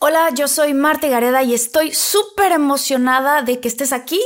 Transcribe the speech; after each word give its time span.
Hola, 0.00 0.30
yo 0.32 0.46
soy 0.46 0.74
Marta 0.74 1.08
Gareda 1.08 1.42
y 1.42 1.54
estoy 1.54 1.92
súper 1.92 2.52
emocionada 2.52 3.42
de 3.42 3.58
que 3.58 3.66
estés 3.66 3.92
aquí 3.92 4.20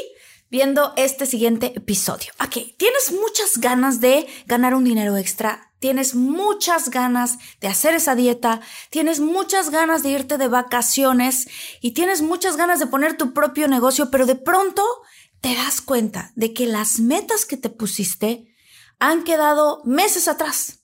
viendo 0.51 0.93
este 0.99 1.25
siguiente 1.25 1.73
episodio. 1.75 2.31
Ok, 2.45 2.77
tienes 2.77 3.11
muchas 3.11 3.57
ganas 3.57 4.03
de 4.03 4.27
ganar 4.45 4.75
un 4.75 4.85
dinero 4.85 5.17
extra, 5.17 5.73
tienes 5.79 6.15
muchas 6.15 6.91
ganas 6.91 7.39
de 7.63 7.69
hacer 7.69 7.95
esa 7.95 8.15
dieta, 8.15 8.61
tienes 8.91 9.21
muchas 9.21 9.71
ganas 9.71 10.03
de 10.03 10.11
irte 10.11 10.37
de 10.37 10.49
vacaciones 10.49 11.49
y 11.81 11.93
tienes 11.93 12.21
muchas 12.21 12.59
ganas 12.59 12.79
de 12.79 12.89
poner 12.89 13.17
tu 13.17 13.33
propio 13.33 13.67
negocio, 13.67 14.11
pero 14.11 14.27
de 14.27 14.35
pronto 14.35 14.85
te 15.41 15.55
das 15.55 15.81
cuenta 15.81 16.33
de 16.37 16.53
que 16.53 16.67
las 16.67 17.01
metas 17.01 17.47
que 17.47 17.57
te 17.57 17.71
pusiste 17.71 18.55
han 18.99 19.25
quedado 19.25 19.81
meses 19.87 20.29
atrás. 20.29 20.82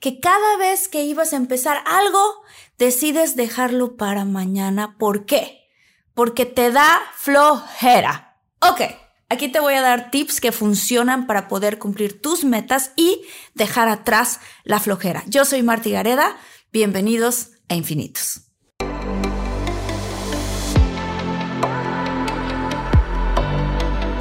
Que 0.00 0.18
cada 0.18 0.56
vez 0.56 0.88
que 0.88 1.04
ibas 1.04 1.34
a 1.34 1.36
empezar 1.36 1.84
algo, 1.84 2.42
decides 2.78 3.36
dejarlo 3.36 3.98
para 3.98 4.24
mañana. 4.24 4.96
¿Por 4.98 5.26
qué? 5.26 5.68
Porque 6.14 6.46
te 6.46 6.72
da 6.72 7.02
flojera. 7.16 8.38
Ok, 8.62 8.80
aquí 9.28 9.48
te 9.48 9.60
voy 9.60 9.74
a 9.74 9.82
dar 9.82 10.10
tips 10.10 10.40
que 10.40 10.52
funcionan 10.52 11.26
para 11.26 11.48
poder 11.48 11.78
cumplir 11.78 12.22
tus 12.22 12.44
metas 12.44 12.92
y 12.96 13.26
dejar 13.52 13.88
atrás 13.88 14.40
la 14.64 14.80
flojera. 14.80 15.22
Yo 15.26 15.44
soy 15.44 15.62
Marti 15.62 15.90
Gareda. 15.90 16.34
Bienvenidos 16.72 17.50
a 17.68 17.74
Infinitos. 17.74 18.46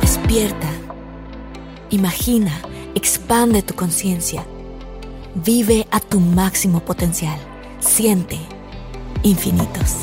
Despierta. 0.01 0.69
Imagina. 1.89 2.61
Expande 2.95 3.61
tu 3.61 3.75
conciencia. 3.75 4.45
Vive 5.35 5.87
a 5.91 5.99
tu 5.99 6.19
máximo 6.19 6.79
potencial. 6.79 7.39
Siente 7.79 8.39
infinitos. 9.21 9.97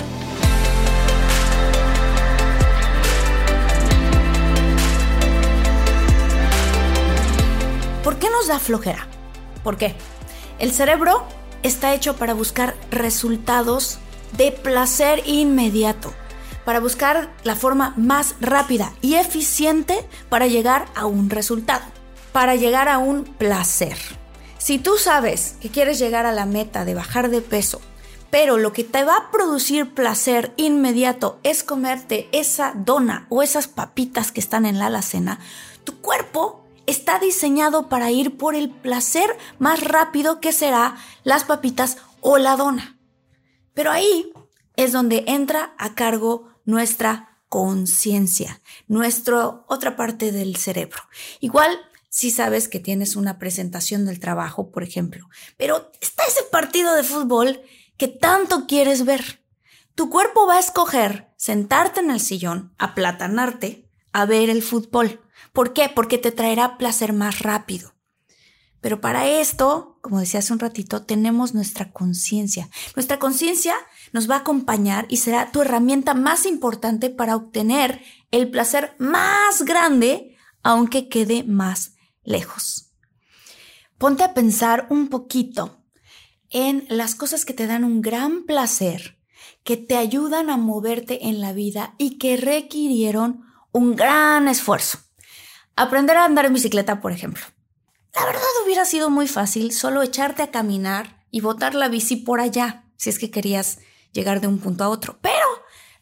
¿Por 8.04 8.18
qué 8.20 8.30
nos 8.30 8.46
da 8.46 8.60
flojera? 8.60 9.08
¿Por 9.64 9.76
qué? 9.76 9.96
El 10.60 10.70
cerebro 10.70 11.26
está 11.64 11.92
hecho 11.92 12.14
para 12.14 12.32
buscar 12.32 12.76
resultados 12.92 13.98
de 14.36 14.52
placer 14.52 15.22
inmediato, 15.26 16.14
para 16.64 16.78
buscar 16.78 17.34
la 17.42 17.56
forma 17.56 17.94
más 17.96 18.36
rápida 18.40 18.92
y 19.02 19.14
eficiente 19.14 20.06
para 20.28 20.46
llegar 20.46 20.86
a 20.94 21.06
un 21.06 21.30
resultado, 21.30 21.84
para 22.30 22.54
llegar 22.54 22.88
a 22.88 22.98
un 22.98 23.24
placer. 23.24 23.96
Si 24.66 24.80
tú 24.80 24.96
sabes 24.98 25.54
que 25.60 25.70
quieres 25.70 25.96
llegar 26.00 26.26
a 26.26 26.32
la 26.32 26.44
meta 26.44 26.84
de 26.84 26.96
bajar 26.96 27.30
de 27.30 27.40
peso, 27.40 27.80
pero 28.32 28.58
lo 28.58 28.72
que 28.72 28.82
te 28.82 29.04
va 29.04 29.16
a 29.16 29.30
producir 29.30 29.94
placer 29.94 30.54
inmediato 30.56 31.38
es 31.44 31.62
comerte 31.62 32.28
esa 32.32 32.72
dona 32.74 33.28
o 33.28 33.44
esas 33.44 33.68
papitas 33.68 34.32
que 34.32 34.40
están 34.40 34.66
en 34.66 34.80
la 34.80 34.86
alacena, 34.86 35.38
tu 35.84 36.00
cuerpo 36.00 36.66
está 36.86 37.20
diseñado 37.20 37.88
para 37.88 38.10
ir 38.10 38.36
por 38.36 38.56
el 38.56 38.68
placer 38.68 39.38
más 39.60 39.84
rápido 39.84 40.40
que 40.40 40.50
será 40.50 40.96
las 41.22 41.44
papitas 41.44 41.98
o 42.20 42.36
la 42.36 42.56
dona. 42.56 42.98
Pero 43.72 43.92
ahí 43.92 44.32
es 44.74 44.90
donde 44.90 45.22
entra 45.28 45.76
a 45.78 45.94
cargo 45.94 46.48
nuestra 46.64 47.38
conciencia, 47.48 48.60
nuestra 48.88 49.62
otra 49.68 49.94
parte 49.94 50.32
del 50.32 50.56
cerebro. 50.56 51.04
Igual 51.38 51.78
si 52.16 52.30
sabes 52.30 52.66
que 52.66 52.80
tienes 52.80 53.14
una 53.14 53.38
presentación 53.38 54.06
del 54.06 54.20
trabajo, 54.20 54.70
por 54.70 54.82
ejemplo, 54.82 55.28
pero 55.58 55.92
está 56.00 56.22
ese 56.24 56.44
partido 56.44 56.94
de 56.94 57.02
fútbol 57.02 57.60
que 57.98 58.08
tanto 58.08 58.66
quieres 58.66 59.04
ver. 59.04 59.44
Tu 59.94 60.08
cuerpo 60.08 60.46
va 60.46 60.56
a 60.56 60.60
escoger 60.60 61.28
sentarte 61.36 62.00
en 62.00 62.10
el 62.10 62.20
sillón, 62.20 62.72
aplatanarte, 62.78 63.86
a 64.12 64.24
ver 64.24 64.48
el 64.48 64.62
fútbol. 64.62 65.20
¿Por 65.52 65.74
qué? 65.74 65.90
Porque 65.94 66.16
te 66.16 66.32
traerá 66.32 66.78
placer 66.78 67.12
más 67.12 67.40
rápido. 67.40 67.92
Pero 68.80 69.02
para 69.02 69.28
esto, 69.28 69.98
como 70.00 70.18
decía 70.18 70.40
hace 70.40 70.54
un 70.54 70.58
ratito, 70.58 71.02
tenemos 71.02 71.52
nuestra 71.52 71.92
conciencia. 71.92 72.70
Nuestra 72.94 73.18
conciencia 73.18 73.74
nos 74.14 74.30
va 74.30 74.36
a 74.36 74.38
acompañar 74.38 75.04
y 75.10 75.18
será 75.18 75.52
tu 75.52 75.60
herramienta 75.60 76.14
más 76.14 76.46
importante 76.46 77.10
para 77.10 77.36
obtener 77.36 78.00
el 78.30 78.50
placer 78.50 78.94
más 78.98 79.66
grande, 79.66 80.34
aunque 80.62 81.10
quede 81.10 81.44
más 81.44 81.95
lejos. 82.26 82.92
Ponte 83.98 84.22
a 84.24 84.34
pensar 84.34 84.86
un 84.90 85.08
poquito 85.08 85.82
en 86.50 86.84
las 86.90 87.14
cosas 87.14 87.44
que 87.44 87.54
te 87.54 87.66
dan 87.66 87.84
un 87.84 88.02
gran 88.02 88.44
placer, 88.44 89.18
que 89.64 89.76
te 89.76 89.96
ayudan 89.96 90.50
a 90.50 90.56
moverte 90.56 91.28
en 91.28 91.40
la 91.40 91.52
vida 91.52 91.94
y 91.98 92.18
que 92.18 92.36
requirieron 92.36 93.44
un 93.72 93.96
gran 93.96 94.48
esfuerzo. 94.48 94.98
Aprender 95.76 96.16
a 96.16 96.24
andar 96.24 96.46
en 96.46 96.54
bicicleta, 96.54 97.00
por 97.00 97.12
ejemplo. 97.12 97.44
La 98.14 98.24
verdad 98.24 98.42
hubiera 98.64 98.84
sido 98.84 99.10
muy 99.10 99.28
fácil 99.28 99.72
solo 99.72 100.02
echarte 100.02 100.42
a 100.42 100.50
caminar 100.50 101.24
y 101.30 101.40
botar 101.40 101.74
la 101.74 101.88
bici 101.88 102.16
por 102.16 102.40
allá, 102.40 102.84
si 102.96 103.10
es 103.10 103.18
que 103.18 103.30
querías 103.30 103.78
llegar 104.12 104.40
de 104.40 104.46
un 104.46 104.58
punto 104.58 104.84
a 104.84 104.88
otro. 104.88 105.18
Pero 105.20 105.35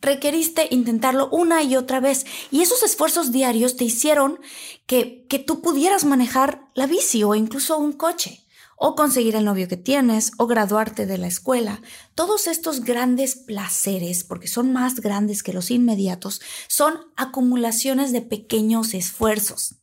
requeriste 0.04 0.68
intentarlo 0.70 1.28
una 1.30 1.62
y 1.62 1.76
otra 1.76 2.00
vez 2.00 2.26
y 2.50 2.62
esos 2.62 2.82
esfuerzos 2.82 3.32
diarios 3.32 3.76
te 3.76 3.84
hicieron 3.84 4.38
que, 4.86 5.26
que 5.28 5.38
tú 5.38 5.60
pudieras 5.60 6.04
manejar 6.04 6.68
la 6.74 6.86
bici 6.86 7.24
o 7.24 7.34
incluso 7.34 7.78
un 7.78 7.92
coche 7.92 8.44
o 8.76 8.94
conseguir 8.94 9.36
el 9.36 9.44
novio 9.44 9.68
que 9.68 9.76
tienes 9.76 10.32
o 10.36 10.46
graduarte 10.46 11.06
de 11.06 11.16
la 11.16 11.26
escuela. 11.26 11.80
Todos 12.14 12.46
estos 12.46 12.80
grandes 12.80 13.36
placeres, 13.36 14.24
porque 14.24 14.48
son 14.48 14.72
más 14.72 15.00
grandes 15.00 15.42
que 15.42 15.52
los 15.52 15.70
inmediatos, 15.70 16.40
son 16.68 16.98
acumulaciones 17.16 18.12
de 18.12 18.20
pequeños 18.20 18.94
esfuerzos. 18.94 19.76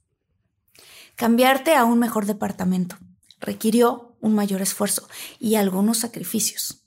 Cambiarte 1.15 1.75
a 1.75 1.85
un 1.85 1.99
mejor 1.99 2.25
departamento 2.25 2.97
requirió 3.39 4.17
un 4.21 4.35
mayor 4.35 4.61
esfuerzo 4.61 5.07
y 5.39 5.55
algunos 5.55 5.99
sacrificios. 5.99 6.83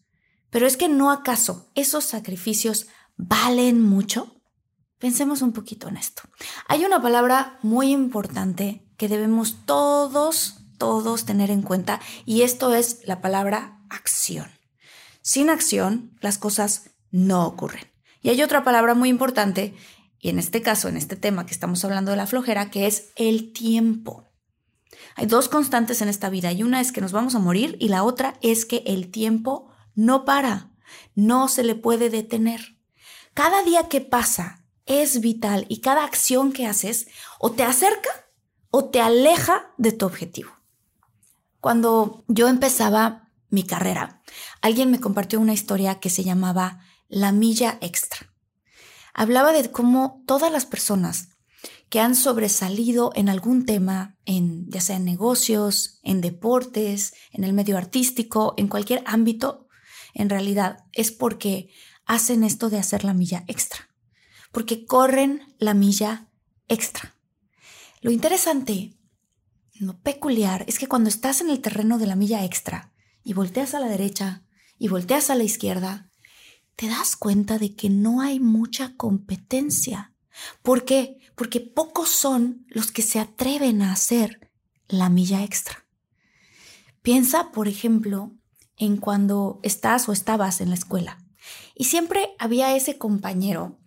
Pero 0.50 0.66
es 0.66 0.76
que 0.76 0.88
no 0.88 1.10
acaso 1.10 1.70
esos 1.74 2.04
sacrificios 2.04 2.86
valen 3.16 3.80
mucho? 3.80 4.40
Pensemos 4.98 5.42
un 5.42 5.52
poquito 5.52 5.88
en 5.88 5.96
esto. 5.96 6.22
Hay 6.68 6.84
una 6.84 7.02
palabra 7.02 7.58
muy 7.62 7.90
importante 7.90 8.86
que 8.96 9.08
debemos 9.08 9.64
todos, 9.66 10.56
todos 10.78 11.24
tener 11.24 11.50
en 11.50 11.62
cuenta 11.62 12.00
y 12.24 12.42
esto 12.42 12.74
es 12.74 13.00
la 13.04 13.20
palabra 13.20 13.80
acción. 13.90 14.50
Sin 15.20 15.50
acción, 15.50 16.16
las 16.20 16.38
cosas 16.38 16.90
no 17.10 17.46
ocurren. 17.46 17.90
Y 18.22 18.30
hay 18.30 18.42
otra 18.42 18.64
palabra 18.64 18.94
muy 18.94 19.10
importante, 19.10 19.74
y 20.18 20.30
en 20.30 20.38
este 20.38 20.62
caso, 20.62 20.88
en 20.88 20.96
este 20.96 21.16
tema 21.16 21.44
que 21.44 21.52
estamos 21.52 21.84
hablando 21.84 22.10
de 22.10 22.16
la 22.16 22.26
flojera, 22.26 22.70
que 22.70 22.86
es 22.86 23.10
el 23.16 23.52
tiempo. 23.52 24.24
Hay 25.16 25.26
dos 25.26 25.48
constantes 25.48 26.00
en 26.00 26.08
esta 26.08 26.30
vida 26.30 26.50
y 26.52 26.62
una 26.62 26.80
es 26.80 26.92
que 26.92 27.02
nos 27.02 27.12
vamos 27.12 27.34
a 27.34 27.38
morir 27.38 27.76
y 27.78 27.88
la 27.88 28.02
otra 28.02 28.34
es 28.40 28.64
que 28.64 28.82
el 28.86 29.10
tiempo 29.10 29.70
no 29.94 30.24
para, 30.24 30.70
no 31.14 31.48
se 31.48 31.62
le 31.62 31.74
puede 31.74 32.10
detener. 32.10 32.73
Cada 33.34 33.64
día 33.64 33.88
que 33.88 34.00
pasa 34.00 34.64
es 34.86 35.20
vital 35.20 35.66
y 35.68 35.80
cada 35.80 36.04
acción 36.04 36.52
que 36.52 36.66
haces 36.66 37.08
o 37.40 37.50
te 37.50 37.64
acerca 37.64 38.10
o 38.70 38.86
te 38.86 39.00
aleja 39.00 39.72
de 39.76 39.90
tu 39.90 40.06
objetivo. 40.06 40.50
Cuando 41.60 42.24
yo 42.28 42.48
empezaba 42.48 43.30
mi 43.50 43.64
carrera, 43.64 44.22
alguien 44.60 44.90
me 44.90 45.00
compartió 45.00 45.40
una 45.40 45.52
historia 45.52 45.98
que 45.98 46.10
se 46.10 46.22
llamaba 46.22 46.80
La 47.08 47.32
milla 47.32 47.78
extra. 47.80 48.32
Hablaba 49.14 49.52
de 49.52 49.70
cómo 49.70 50.22
todas 50.26 50.52
las 50.52 50.66
personas 50.66 51.30
que 51.88 52.00
han 52.00 52.14
sobresalido 52.14 53.12
en 53.14 53.28
algún 53.28 53.66
tema, 53.66 54.16
en 54.26 54.68
ya 54.70 54.80
sea 54.80 54.96
en 54.96 55.04
negocios, 55.04 55.98
en 56.02 56.20
deportes, 56.20 57.14
en 57.32 57.44
el 57.44 57.52
medio 57.52 57.78
artístico, 57.78 58.54
en 58.56 58.68
cualquier 58.68 59.02
ámbito, 59.06 59.68
en 60.12 60.30
realidad 60.30 60.84
es 60.92 61.10
porque 61.10 61.68
hacen 62.06 62.44
esto 62.44 62.70
de 62.70 62.78
hacer 62.78 63.04
la 63.04 63.14
milla 63.14 63.44
extra, 63.46 63.88
porque 64.52 64.86
corren 64.86 65.54
la 65.58 65.74
milla 65.74 66.28
extra. 66.68 67.16
Lo 68.00 68.10
interesante, 68.10 68.96
lo 69.74 69.98
peculiar, 70.00 70.64
es 70.68 70.78
que 70.78 70.86
cuando 70.88 71.08
estás 71.08 71.40
en 71.40 71.50
el 71.50 71.60
terreno 71.60 71.98
de 71.98 72.06
la 72.06 72.16
milla 72.16 72.44
extra 72.44 72.92
y 73.22 73.32
volteas 73.32 73.74
a 73.74 73.80
la 73.80 73.88
derecha 73.88 74.44
y 74.78 74.88
volteas 74.88 75.30
a 75.30 75.34
la 75.34 75.44
izquierda, 75.44 76.10
te 76.76 76.88
das 76.88 77.16
cuenta 77.16 77.58
de 77.58 77.74
que 77.74 77.88
no 77.88 78.20
hay 78.20 78.40
mucha 78.40 78.96
competencia. 78.96 80.12
¿Por 80.62 80.84
qué? 80.84 81.18
Porque 81.36 81.60
pocos 81.60 82.10
son 82.10 82.66
los 82.68 82.90
que 82.90 83.02
se 83.02 83.20
atreven 83.20 83.82
a 83.82 83.92
hacer 83.92 84.50
la 84.88 85.08
milla 85.08 85.44
extra. 85.44 85.86
Piensa, 87.02 87.52
por 87.52 87.68
ejemplo, 87.68 88.32
en 88.76 88.96
cuando 88.96 89.60
estás 89.62 90.08
o 90.08 90.12
estabas 90.12 90.60
en 90.60 90.70
la 90.70 90.74
escuela 90.74 91.23
y 91.74 91.84
siempre 91.84 92.34
había 92.38 92.74
ese 92.76 92.98
compañero, 92.98 93.80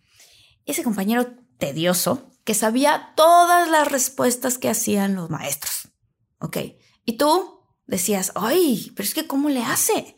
ese 0.66 0.84
compañero 0.84 1.28
tedioso, 1.58 2.32
que 2.44 2.54
sabía 2.54 3.14
todas 3.16 3.70
las 3.70 3.92
respuestas 3.92 4.58
que 4.58 4.70
hacían 4.70 5.16
los 5.16 5.30
maestros. 5.30 5.90
¿Ok? 6.40 6.58
Y 7.06 7.18
tú 7.18 7.62
decías, 7.88 8.32
ay, 8.36 8.92
pero 8.96 9.08
es 9.08 9.14
que 9.14 9.28
¿cómo 9.28 9.50
le 9.50 9.64
hace? 9.64 10.18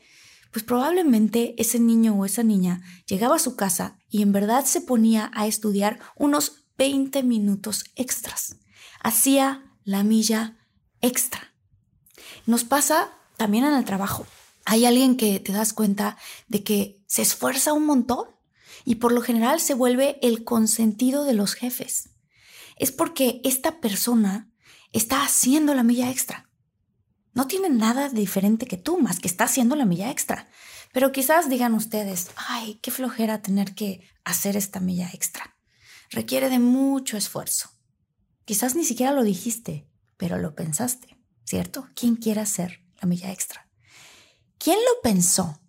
Pues 0.51 0.65
probablemente 0.65 1.55
ese 1.59 1.79
niño 1.79 2.15
o 2.15 2.25
esa 2.25 2.43
niña 2.43 2.81
llegaba 3.05 3.35
a 3.35 3.39
su 3.39 3.55
casa 3.55 3.99
y 4.09 4.23
en 4.23 4.31
verdad 4.31 4.65
se 4.65 4.81
ponía 4.81 5.31
a 5.33 5.47
estudiar 5.47 5.99
unos 6.15 6.65
20 6.77 7.23
minutos 7.23 7.85
extras. 7.95 8.57
Hacía 9.01 9.75
la 9.83 10.03
milla 10.03 10.57
extra. 11.01 11.53
Nos 12.45 12.63
pasa 12.63 13.11
también 13.37 13.63
en 13.63 13.73
el 13.73 13.85
trabajo. 13.85 14.25
Hay 14.71 14.85
alguien 14.85 15.17
que 15.17 15.39
te 15.39 15.51
das 15.51 15.73
cuenta 15.73 16.15
de 16.47 16.63
que 16.63 17.01
se 17.07 17.23
esfuerza 17.23 17.73
un 17.73 17.87
montón 17.87 18.27
y 18.85 18.95
por 18.95 19.11
lo 19.11 19.23
general 19.23 19.59
se 19.59 19.73
vuelve 19.73 20.19
el 20.21 20.43
consentido 20.43 21.25
de 21.25 21.33
los 21.33 21.55
jefes. 21.55 22.11
Es 22.75 22.91
porque 22.91 23.41
esta 23.43 23.81
persona 23.81 24.51
está 24.91 25.23
haciendo 25.23 25.73
la 25.73 25.81
milla 25.81 26.11
extra. 26.11 26.51
No 27.33 27.47
tiene 27.47 27.71
nada 27.71 28.09
diferente 28.09 28.67
que 28.67 28.77
tú, 28.77 28.99
más 28.99 29.19
que 29.19 29.27
está 29.27 29.45
haciendo 29.45 29.75
la 29.75 29.85
milla 29.85 30.11
extra. 30.11 30.47
Pero 30.93 31.11
quizás 31.11 31.49
digan 31.49 31.73
ustedes, 31.73 32.29
ay, 32.35 32.75
qué 32.83 32.91
flojera 32.91 33.41
tener 33.41 33.73
que 33.73 34.07
hacer 34.23 34.55
esta 34.55 34.79
milla 34.79 35.09
extra. 35.11 35.57
Requiere 36.11 36.47
de 36.51 36.59
mucho 36.59 37.17
esfuerzo. 37.17 37.71
Quizás 38.45 38.75
ni 38.75 38.85
siquiera 38.85 39.13
lo 39.13 39.23
dijiste, 39.23 39.87
pero 40.15 40.37
lo 40.37 40.53
pensaste, 40.53 41.17
¿cierto? 41.43 41.87
¿Quién 41.95 42.17
quiere 42.17 42.41
hacer 42.41 42.83
la 43.01 43.07
milla 43.07 43.31
extra? 43.31 43.68
¿Quién 44.59 44.77
lo 44.77 45.01
pensó? 45.01 45.61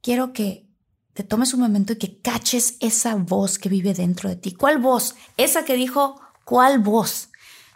Quiero 0.00 0.32
que 0.32 0.70
te 1.14 1.24
tomes 1.24 1.52
un 1.52 1.60
momento 1.60 1.94
y 1.94 1.96
que 1.98 2.20
caches 2.20 2.76
esa 2.78 3.16
voz 3.16 3.58
que 3.58 3.68
vive 3.68 3.92
dentro 3.92 4.28
de 4.28 4.36
ti. 4.36 4.52
¿Cuál 4.52 4.78
voz? 4.78 5.16
Esa 5.36 5.64
que 5.64 5.74
dijo, 5.74 6.20
¿cuál 6.44 6.78
voz? 6.78 7.30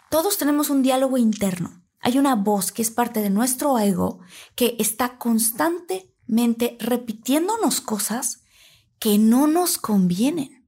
Todos 0.09 0.37
tenemos 0.37 0.69
un 0.69 0.81
diálogo 0.81 1.17
interno. 1.17 1.83
Hay 1.99 2.17
una 2.17 2.35
voz 2.35 2.71
que 2.71 2.81
es 2.81 2.89
parte 2.89 3.21
de 3.21 3.29
nuestro 3.29 3.77
ego 3.77 4.21
que 4.55 4.77
está 4.79 5.17
constantemente 5.17 6.77
repitiéndonos 6.79 7.81
cosas 7.81 8.43
que 8.99 9.17
no 9.17 9.47
nos 9.47 9.77
convienen. 9.77 10.65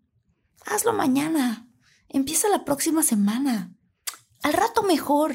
Hazlo 0.65 0.91
mañana. 0.91 1.69
Empieza 2.09 2.49
la 2.49 2.65
próxima 2.65 3.03
semana. 3.03 3.73
Al 4.43 4.51
rato 4.51 4.83
mejor. 4.83 5.33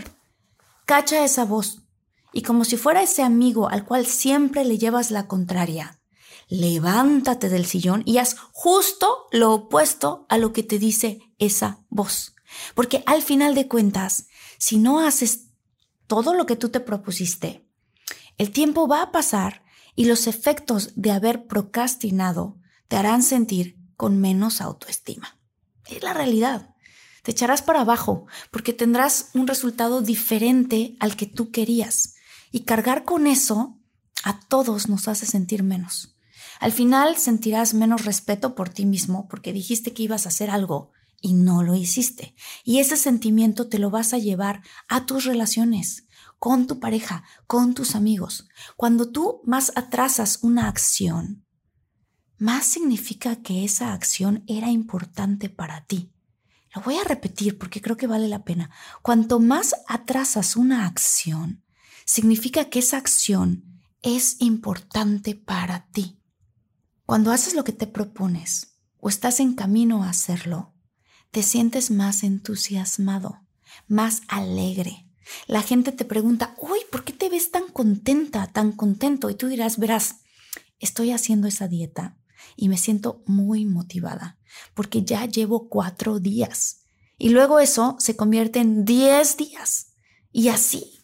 Cacha 0.84 1.24
esa 1.24 1.46
voz 1.46 1.89
y 2.32 2.42
como 2.42 2.64
si 2.64 2.76
fuera 2.76 3.02
ese 3.02 3.22
amigo 3.22 3.68
al 3.68 3.84
cual 3.84 4.06
siempre 4.06 4.64
le 4.64 4.78
llevas 4.78 5.10
la 5.10 5.26
contraria, 5.26 6.00
levántate 6.48 7.48
del 7.48 7.66
sillón 7.66 8.02
y 8.04 8.18
haz 8.18 8.36
justo 8.52 9.26
lo 9.30 9.52
opuesto 9.52 10.26
a 10.28 10.38
lo 10.38 10.52
que 10.52 10.62
te 10.62 10.78
dice 10.78 11.20
esa 11.38 11.84
voz. 11.88 12.34
Porque 12.74 13.02
al 13.06 13.22
final 13.22 13.54
de 13.54 13.68
cuentas, 13.68 14.26
si 14.58 14.78
no 14.78 15.00
haces 15.00 15.46
todo 16.06 16.34
lo 16.34 16.46
que 16.46 16.56
tú 16.56 16.68
te 16.68 16.80
propusiste, 16.80 17.68
el 18.36 18.50
tiempo 18.50 18.88
va 18.88 19.02
a 19.02 19.12
pasar 19.12 19.62
y 19.94 20.06
los 20.06 20.26
efectos 20.26 20.92
de 20.96 21.12
haber 21.12 21.46
procrastinado 21.46 22.58
te 22.88 22.96
harán 22.96 23.22
sentir 23.22 23.78
con 23.96 24.18
menos 24.18 24.60
autoestima. 24.60 25.38
Es 25.88 26.02
la 26.02 26.14
realidad. 26.14 26.74
Te 27.22 27.32
echarás 27.32 27.62
para 27.62 27.82
abajo 27.82 28.26
porque 28.50 28.72
tendrás 28.72 29.30
un 29.34 29.46
resultado 29.46 30.00
diferente 30.00 30.96
al 31.00 31.16
que 31.16 31.26
tú 31.26 31.50
querías. 31.50 32.14
Y 32.50 32.60
cargar 32.60 33.04
con 33.04 33.26
eso 33.26 33.78
a 34.24 34.40
todos 34.40 34.88
nos 34.88 35.08
hace 35.08 35.26
sentir 35.26 35.62
menos. 35.62 36.16
Al 36.58 36.72
final 36.72 37.16
sentirás 37.16 37.74
menos 37.74 38.04
respeto 38.04 38.54
por 38.54 38.68
ti 38.68 38.84
mismo 38.84 39.28
porque 39.28 39.52
dijiste 39.52 39.92
que 39.92 40.02
ibas 40.02 40.26
a 40.26 40.28
hacer 40.28 40.50
algo 40.50 40.92
y 41.20 41.34
no 41.34 41.62
lo 41.62 41.74
hiciste. 41.74 42.34
Y 42.64 42.78
ese 42.78 42.96
sentimiento 42.96 43.68
te 43.68 43.78
lo 43.78 43.90
vas 43.90 44.12
a 44.12 44.18
llevar 44.18 44.62
a 44.88 45.06
tus 45.06 45.24
relaciones, 45.24 46.06
con 46.38 46.66
tu 46.66 46.80
pareja, 46.80 47.24
con 47.46 47.74
tus 47.74 47.94
amigos. 47.94 48.48
Cuando 48.76 49.10
tú 49.10 49.42
más 49.44 49.72
atrasas 49.74 50.38
una 50.42 50.68
acción, 50.68 51.44
más 52.38 52.64
significa 52.64 53.36
que 53.36 53.64
esa 53.64 53.92
acción 53.92 54.44
era 54.46 54.70
importante 54.70 55.50
para 55.50 55.84
ti. 55.84 56.10
Lo 56.74 56.80
voy 56.82 56.96
a 56.96 57.04
repetir 57.04 57.58
porque 57.58 57.82
creo 57.82 57.96
que 57.96 58.06
vale 58.06 58.28
la 58.28 58.44
pena. 58.44 58.70
Cuanto 59.02 59.40
más 59.40 59.74
atrasas 59.88 60.56
una 60.56 60.86
acción, 60.86 61.62
significa 62.10 62.64
que 62.64 62.80
esa 62.80 62.96
acción 62.96 63.62
es 64.02 64.40
importante 64.40 65.36
para 65.36 65.86
ti. 65.92 66.18
Cuando 67.06 67.30
haces 67.30 67.54
lo 67.54 67.62
que 67.62 67.70
te 67.70 67.86
propones 67.86 68.74
o 68.98 69.08
estás 69.08 69.38
en 69.38 69.54
camino 69.54 70.02
a 70.02 70.08
hacerlo, 70.08 70.74
te 71.30 71.44
sientes 71.44 71.92
más 71.92 72.24
entusiasmado, 72.24 73.46
más 73.86 74.22
alegre. 74.26 75.06
La 75.46 75.62
gente 75.62 75.92
te 75.92 76.04
pregunta, 76.04 76.56
uy, 76.58 76.80
¿por 76.90 77.04
qué 77.04 77.12
te 77.12 77.28
ves 77.28 77.52
tan 77.52 77.68
contenta, 77.68 78.48
tan 78.48 78.72
contento? 78.72 79.30
Y 79.30 79.36
tú 79.36 79.46
dirás, 79.46 79.78
verás, 79.78 80.16
estoy 80.80 81.12
haciendo 81.12 81.46
esa 81.46 81.68
dieta 81.68 82.18
y 82.56 82.68
me 82.68 82.76
siento 82.76 83.22
muy 83.26 83.66
motivada 83.66 84.36
porque 84.74 85.04
ya 85.04 85.26
llevo 85.26 85.68
cuatro 85.68 86.18
días. 86.18 86.80
Y 87.18 87.28
luego 87.28 87.60
eso 87.60 87.94
se 88.00 88.16
convierte 88.16 88.58
en 88.58 88.84
diez 88.84 89.36
días. 89.36 89.92
Y 90.32 90.48
así 90.48 90.99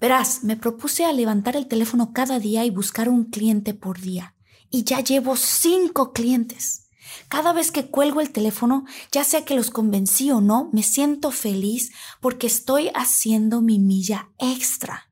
Verás, 0.00 0.44
me 0.44 0.56
propuse 0.56 1.04
a 1.04 1.12
levantar 1.12 1.56
el 1.56 1.66
teléfono 1.66 2.12
cada 2.12 2.38
día 2.38 2.64
y 2.64 2.70
buscar 2.70 3.08
un 3.08 3.24
cliente 3.24 3.74
por 3.74 4.00
día. 4.00 4.34
Y 4.70 4.84
ya 4.84 5.00
llevo 5.00 5.36
cinco 5.36 6.12
clientes. 6.12 6.88
Cada 7.28 7.52
vez 7.52 7.72
que 7.72 7.90
cuelgo 7.90 8.20
el 8.20 8.30
teléfono, 8.30 8.84
ya 9.10 9.24
sea 9.24 9.44
que 9.44 9.54
los 9.54 9.70
convencí 9.70 10.30
o 10.30 10.40
no, 10.40 10.70
me 10.72 10.82
siento 10.82 11.30
feliz 11.30 11.92
porque 12.20 12.46
estoy 12.46 12.90
haciendo 12.94 13.60
mi 13.60 13.78
milla 13.78 14.30
extra. 14.38 15.10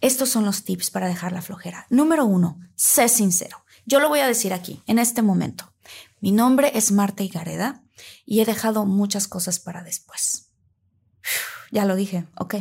Estos 0.00 0.28
son 0.28 0.44
los 0.44 0.64
tips 0.64 0.90
para 0.90 1.08
dejar 1.08 1.32
la 1.32 1.42
flojera. 1.42 1.86
Número 1.90 2.24
uno, 2.24 2.58
sé 2.74 3.08
sincero. 3.08 3.64
Yo 3.86 4.00
lo 4.00 4.08
voy 4.08 4.20
a 4.20 4.26
decir 4.26 4.52
aquí, 4.52 4.82
en 4.86 4.98
este 4.98 5.22
momento. 5.22 5.72
Mi 6.20 6.32
nombre 6.32 6.72
es 6.74 6.92
Marta 6.92 7.22
Igareda 7.22 7.82
y 8.24 8.40
he 8.40 8.44
dejado 8.44 8.84
muchas 8.86 9.28
cosas 9.28 9.58
para 9.58 9.82
después. 9.82 10.50
ya 11.70 11.84
lo 11.84 11.96
dije, 11.96 12.26
ok. 12.36 12.56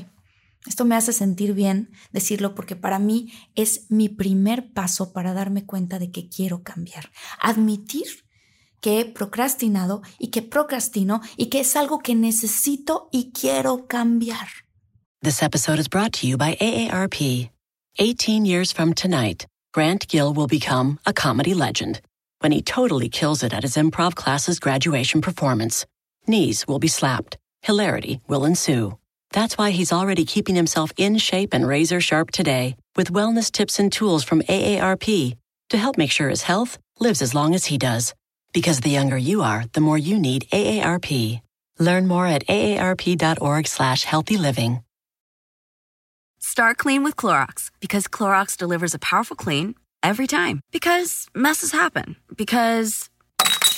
Esto 0.66 0.86
me 0.86 0.96
hace 0.96 1.14
sentir 1.14 1.54
bien 1.54 1.92
decirlo 2.12 2.54
porque 2.54 2.76
para 2.76 3.00
mí 3.00 3.32
es 3.56 3.86
mi 3.90 4.10
primer 4.10 4.74
paso 4.74 5.14
para 5.14 5.34
darme 5.34 5.66
cuenta 5.66 6.00
de 6.00 6.12
que 6.12 6.28
quiero 6.28 6.64
cambiar. 6.64 7.12
Admitir 7.40 8.08
que 8.82 9.00
he 9.00 9.06
procrastinado 9.06 10.02
y 10.18 10.28
que 10.30 10.42
procrastino 10.42 11.22
y 11.38 11.48
que 11.48 11.62
es 11.62 11.76
algo 11.76 12.00
que 12.00 12.16
necesito 12.16 13.10
y 13.12 13.32
quiero 13.32 13.88
cambiar. 13.88 14.48
This 15.22 15.42
episode 15.44 15.80
is 15.80 15.90
brought 15.90 16.14
to 16.14 16.28
you 16.28 16.38
by 16.38 16.56
AARP. 16.62 17.50
18 17.98 18.46
years 18.46 18.72
from 18.72 18.94
tonight, 18.94 19.46
Grant 19.74 20.08
Gill 20.08 20.34
will 20.34 20.48
become 20.48 20.98
a 21.06 21.12
comedy 21.12 21.54
legend 21.54 22.02
when 22.40 22.54
he 22.54 22.62
totally 22.62 23.10
kills 23.10 23.44
it 23.44 23.54
at 23.54 23.64
his 23.64 23.76
improv 23.76 24.16
class's 24.16 24.60
graduation 24.60 25.22
performance. 25.22 25.86
Knees 26.26 26.66
will 26.68 26.80
be 26.80 26.88
slapped. 26.88 27.38
Hilarity 27.64 28.22
will 28.30 28.46
ensue. 28.46 28.98
That's 29.32 29.58
why 29.58 29.72
he's 29.72 29.94
already 29.94 30.26
keeping 30.26 30.56
himself 30.56 30.92
in 30.98 31.18
shape 31.18 31.54
and 31.54 31.68
razor 31.68 32.02
sharp 32.02 32.32
today 32.32 32.76
with 32.96 33.14
wellness 33.14 33.52
tips 33.52 33.80
and 33.80 33.92
tools 33.92 34.24
from 34.24 34.42
AARP 34.42 35.38
to 35.70 35.78
help 35.78 35.98
make 35.98 36.12
sure 36.12 36.30
his 36.30 36.44
health 36.44 36.78
lives 37.00 37.22
as 37.22 37.36
long 37.36 37.54
as 37.54 37.66
he 37.66 37.78
does. 37.78 38.14
Because 38.54 38.80
the 38.80 38.90
younger 38.90 39.18
you 39.18 39.42
are, 39.44 39.66
the 39.74 39.82
more 39.82 39.98
you 39.98 40.18
need 40.18 40.48
AARP. 40.52 41.42
Learn 41.78 42.08
more 42.08 42.26
at 42.26 42.46
aarp.org 42.48 43.68
slash 43.68 44.04
healthy 44.04 44.38
living. 44.38 44.82
Start 46.40 46.78
clean 46.78 47.04
with 47.04 47.16
Clorox 47.16 47.70
because 47.80 48.08
Clorox 48.08 48.58
delivers 48.58 48.94
a 48.94 49.00
powerful 49.00 49.36
clean 49.36 49.76
every 50.02 50.26
time. 50.28 50.62
Because 50.72 51.28
messes 51.36 51.72
happen. 51.72 52.16
Because. 52.36 53.10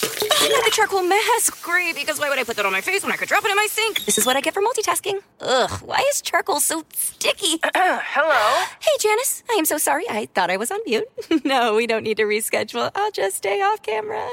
I 0.04 0.62
the 0.66 0.72
charcoal 0.72 1.04
mask. 1.04 1.62
Great, 1.64 1.96
because 1.96 2.20
why 2.20 2.30
would 2.30 2.40
I 2.40 2.44
put 2.44 2.56
that 2.58 2.66
on 2.66 2.72
my 2.72 2.82
face 2.82 3.04
when 3.04 3.12
I 3.12 3.16
could 3.16 3.28
drop 3.28 3.44
it 3.46 3.52
in 3.52 3.56
my 3.56 3.68
sink? 3.70 4.06
This 4.06 4.18
is 4.18 4.26
what 4.26 4.36
I 4.36 4.42
get 4.42 4.54
for 4.54 4.62
multitasking. 4.62 5.20
Ugh, 5.40 5.70
why 5.86 6.04
is 6.10 6.22
charcoal 6.22 6.60
so 6.60 6.84
sticky? 6.94 7.60
Hello? 7.76 8.66
Hey, 8.80 8.92
Janice. 9.00 9.44
I 9.50 9.54
am 9.54 9.66
so 9.66 9.78
sorry. 9.78 10.06
I 10.10 10.28
thought 10.34 10.50
I 10.50 10.58
was 10.58 10.72
on 10.72 10.80
mute. 10.86 11.08
no, 11.46 11.76
we 11.76 11.88
don't 11.88 12.04
need 12.04 12.18
to 12.18 12.24
reschedule. 12.24 12.92
I'll 12.96 13.12
just 13.12 13.38
stay 13.38 13.62
off 13.62 13.82
camera. 13.82 14.28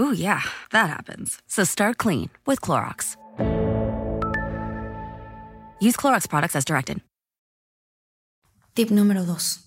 Ooh, 0.00 0.12
yeah, 0.12 0.42
that 0.70 0.88
happens. 0.88 1.38
So 1.46 1.64
start 1.64 1.98
clean 1.98 2.30
with 2.46 2.60
Clorox. 2.60 3.16
Use 5.80 5.96
Clorox 5.96 6.28
products 6.28 6.54
as 6.56 6.64
directed. 6.64 7.00
Tip 8.74 8.90
número 8.90 9.24
2. 9.24 9.58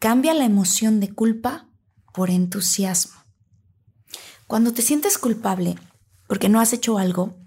Cambia 0.00 0.34
la 0.34 0.44
emoción 0.44 0.98
de 0.98 1.14
culpa 1.14 1.66
por 2.12 2.28
entusiasmo. 2.28 3.21
Cuando 4.52 4.74
te 4.74 4.82
sientes 4.82 5.16
culpable 5.16 5.78
porque 6.28 6.50
no 6.50 6.60
has 6.60 6.74
hecho 6.74 6.98
algo, 6.98 7.38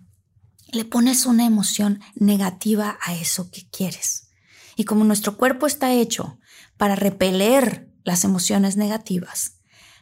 le 0.72 0.86
pones 0.86 1.28
una 1.28 1.46
emoción 1.46 2.00
negativa 2.16 2.98
a 3.00 3.14
eso 3.14 3.52
que 3.52 3.70
quieres. 3.70 4.30
Y 4.76 4.86
como 4.86 5.04
nuestro 5.04 5.38
cuerpo 5.38 5.68
está 5.68 5.94
hecho 5.94 6.40
para 6.78 6.96
repeler 6.96 7.94
las 8.04 8.24
emociones 8.24 8.76
negativas, 8.76 9.60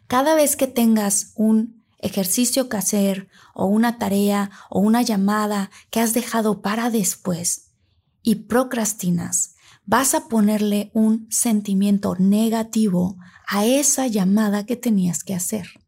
cada 0.07 0.33
vez 0.33 0.55
que 0.55 0.65
tengas 0.65 1.33
un 1.35 1.83
ejercicio 1.99 2.69
que 2.69 2.77
hacer 2.77 3.27
o 3.53 3.65
una 3.65 3.97
tarea 3.97 4.49
o 4.69 4.79
una 4.79 5.01
llamada 5.01 5.71
que 5.89 5.99
has 5.99 6.13
dejado 6.13 6.61
para 6.61 6.89
después 6.89 7.73
y 8.21 8.35
procrastinas, 8.35 9.55
vas 9.85 10.15
a 10.15 10.29
ponerle 10.29 10.89
un 10.93 11.27
sentimiento 11.29 12.15
negativo 12.17 13.17
a 13.45 13.65
esa 13.65 14.07
llamada 14.07 14.65
que 14.65 14.77
tenías 14.77 15.25
que 15.25 15.35
hacer. 15.35 15.82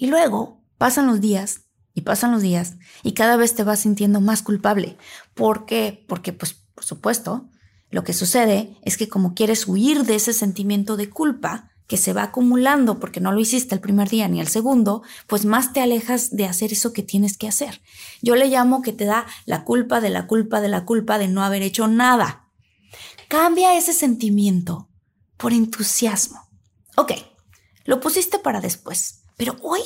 Y 0.00 0.06
luego 0.06 0.64
pasan 0.78 1.06
los 1.06 1.20
días 1.20 1.66
y 1.92 2.00
pasan 2.00 2.32
los 2.32 2.40
días 2.40 2.76
y 3.02 3.12
cada 3.12 3.36
vez 3.36 3.54
te 3.54 3.64
vas 3.64 3.80
sintiendo 3.80 4.22
más 4.22 4.42
culpable. 4.42 4.96
¿Por 5.34 5.66
qué? 5.66 6.06
Porque, 6.08 6.32
pues, 6.32 6.54
por 6.74 6.86
supuesto, 6.86 7.50
lo 7.90 8.02
que 8.02 8.14
sucede 8.14 8.78
es 8.82 8.96
que 8.96 9.10
como 9.10 9.34
quieres 9.34 9.68
huir 9.68 10.04
de 10.04 10.14
ese 10.14 10.32
sentimiento 10.32 10.96
de 10.96 11.10
culpa, 11.10 11.70
que 11.86 11.98
se 11.98 12.14
va 12.14 12.22
acumulando 12.22 12.98
porque 12.98 13.20
no 13.20 13.30
lo 13.30 13.40
hiciste 13.40 13.74
el 13.74 13.82
primer 13.82 14.08
día 14.08 14.26
ni 14.26 14.40
el 14.40 14.48
segundo, 14.48 15.02
pues 15.26 15.44
más 15.44 15.74
te 15.74 15.82
alejas 15.82 16.30
de 16.30 16.46
hacer 16.46 16.72
eso 16.72 16.94
que 16.94 17.02
tienes 17.02 17.36
que 17.36 17.48
hacer. 17.48 17.82
Yo 18.22 18.36
le 18.36 18.46
llamo 18.46 18.80
que 18.80 18.94
te 18.94 19.04
da 19.04 19.26
la 19.44 19.64
culpa 19.64 20.00
de 20.00 20.08
la 20.08 20.26
culpa 20.26 20.62
de 20.62 20.68
la 20.68 20.86
culpa 20.86 21.18
de 21.18 21.28
no 21.28 21.42
haber 21.42 21.60
hecho 21.60 21.88
nada. 21.88 22.48
Cambia 23.28 23.76
ese 23.76 23.92
sentimiento 23.92 24.88
por 25.36 25.52
entusiasmo. 25.52 26.40
Ok, 26.96 27.12
lo 27.84 28.00
pusiste 28.00 28.38
para 28.38 28.62
después, 28.62 29.24
pero 29.40 29.56
hoy, 29.62 29.80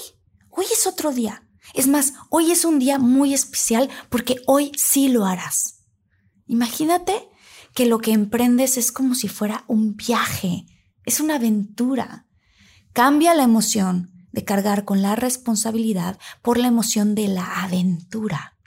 hoy 0.50 0.64
es 0.72 0.84
otro 0.84 1.12
día. 1.12 1.48
Es 1.74 1.86
más, 1.86 2.14
hoy 2.28 2.50
es 2.50 2.64
un 2.64 2.80
día 2.80 2.98
muy 2.98 3.32
especial 3.32 3.88
porque 4.08 4.42
hoy 4.48 4.72
sí 4.76 5.06
lo 5.06 5.26
harás. 5.26 5.84
Imagínate 6.48 7.28
que 7.72 7.86
lo 7.86 8.00
que 8.00 8.10
emprendes 8.10 8.76
es 8.76 8.90
como 8.90 9.14
si 9.14 9.28
fuera 9.28 9.62
un 9.68 9.94
viaje 9.94 10.66
es 11.04 11.20
una 11.20 11.36
aventura. 11.36 12.26
Cambia 12.92 13.32
la 13.32 13.44
emoción 13.44 14.26
de 14.32 14.44
cargar 14.44 14.84
con 14.84 15.02
la 15.02 15.14
responsabilidad 15.14 16.18
por 16.42 16.58
la 16.58 16.66
emoción 16.66 17.14
de 17.14 17.28
la 17.28 17.62
aventura. 17.62 18.58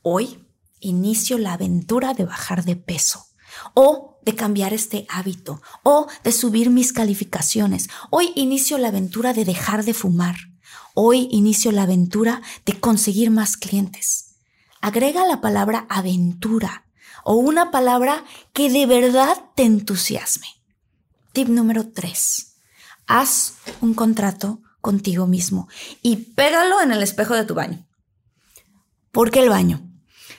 Hoy 0.00 0.48
inicio 0.78 1.36
la 1.36 1.52
aventura 1.52 2.14
de 2.14 2.24
bajar 2.24 2.64
de 2.64 2.76
peso 2.76 3.26
o 3.74 4.09
de 4.24 4.34
cambiar 4.34 4.72
este 4.72 5.06
hábito 5.08 5.60
o 5.82 6.06
de 6.24 6.32
subir 6.32 6.70
mis 6.70 6.92
calificaciones. 6.92 7.88
Hoy 8.10 8.32
inicio 8.36 8.78
la 8.78 8.88
aventura 8.88 9.32
de 9.32 9.44
dejar 9.44 9.84
de 9.84 9.94
fumar. 9.94 10.36
Hoy 10.94 11.28
inicio 11.30 11.72
la 11.72 11.82
aventura 11.82 12.42
de 12.66 12.78
conseguir 12.78 13.30
más 13.30 13.56
clientes. 13.56 14.36
Agrega 14.80 15.26
la 15.26 15.40
palabra 15.40 15.86
aventura 15.88 16.86
o 17.24 17.34
una 17.34 17.70
palabra 17.70 18.24
que 18.52 18.70
de 18.70 18.86
verdad 18.86 19.36
te 19.54 19.64
entusiasme. 19.64 20.46
Tip 21.32 21.48
número 21.48 21.88
3. 21.88 22.56
Haz 23.06 23.54
un 23.80 23.94
contrato 23.94 24.60
contigo 24.80 25.26
mismo 25.26 25.68
y 26.02 26.16
pégalo 26.16 26.80
en 26.80 26.92
el 26.92 27.02
espejo 27.02 27.34
de 27.34 27.44
tu 27.44 27.54
baño. 27.54 27.86
¿Por 29.12 29.30
qué 29.30 29.40
el 29.42 29.48
baño? 29.48 29.80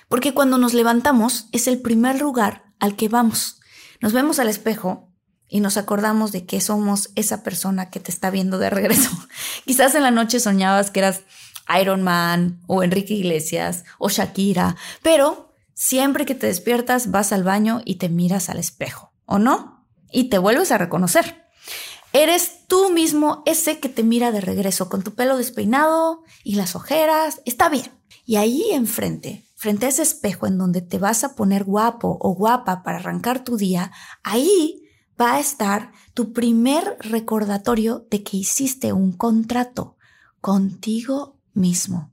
Porque 0.07 0.33
cuando 0.33 0.57
nos 0.57 0.73
levantamos 0.73 1.47
es 1.51 1.67
el 1.67 1.81
primer 1.81 2.19
lugar 2.19 2.73
al 2.79 2.95
que 2.95 3.07
vamos. 3.07 3.60
Nos 4.01 4.13
vemos 4.13 4.39
al 4.39 4.49
espejo 4.49 5.09
y 5.47 5.59
nos 5.59 5.77
acordamos 5.77 6.31
de 6.31 6.45
que 6.45 6.59
somos 6.61 7.11
esa 7.15 7.43
persona 7.43 7.89
que 7.89 7.99
te 7.99 8.11
está 8.11 8.29
viendo 8.29 8.57
de 8.57 8.69
regreso. 8.69 9.11
Quizás 9.65 9.95
en 9.95 10.03
la 10.03 10.11
noche 10.11 10.39
soñabas 10.39 10.91
que 10.91 10.99
eras 10.99 11.21
Iron 11.79 12.01
Man 12.01 12.61
o 12.67 12.83
Enrique 12.83 13.13
Iglesias 13.13 13.85
o 13.99 14.09
Shakira, 14.09 14.75
pero 15.01 15.53
siempre 15.73 16.25
que 16.25 16.35
te 16.35 16.47
despiertas 16.47 17.11
vas 17.11 17.31
al 17.31 17.43
baño 17.43 17.81
y 17.85 17.95
te 17.95 18.09
miras 18.09 18.49
al 18.49 18.59
espejo, 18.59 19.13
¿o 19.25 19.39
no? 19.39 19.81
y 20.11 20.25
te 20.25 20.37
vuelves 20.37 20.71
a 20.71 20.77
reconocer. 20.77 21.47
Eres 22.13 22.67
tú 22.67 22.91
mismo 22.91 23.41
ese 23.45 23.79
que 23.79 23.89
te 23.89 24.03
mira 24.03 24.31
de 24.31 24.41
regreso 24.41 24.89
con 24.89 25.01
tu 25.01 25.13
pelo 25.15 25.37
despeinado 25.37 26.23
y 26.43 26.55
las 26.55 26.75
ojeras. 26.75 27.41
Está 27.45 27.69
bien. 27.69 27.89
Y 28.25 28.35
ahí 28.35 28.65
enfrente, 28.71 29.45
frente 29.61 29.85
a 29.85 29.89
ese 29.89 30.01
espejo 30.01 30.47
en 30.47 30.57
donde 30.57 30.81
te 30.81 30.97
vas 30.97 31.23
a 31.23 31.35
poner 31.35 31.65
guapo 31.65 32.17
o 32.19 32.33
guapa 32.33 32.81
para 32.81 32.97
arrancar 32.97 33.43
tu 33.43 33.57
día, 33.57 33.91
ahí 34.23 34.81
va 35.21 35.35
a 35.35 35.39
estar 35.39 35.91
tu 36.15 36.33
primer 36.33 36.97
recordatorio 36.99 38.07
de 38.09 38.23
que 38.23 38.37
hiciste 38.37 38.91
un 38.91 39.11
contrato 39.11 39.97
contigo 40.39 41.37
mismo. 41.53 42.09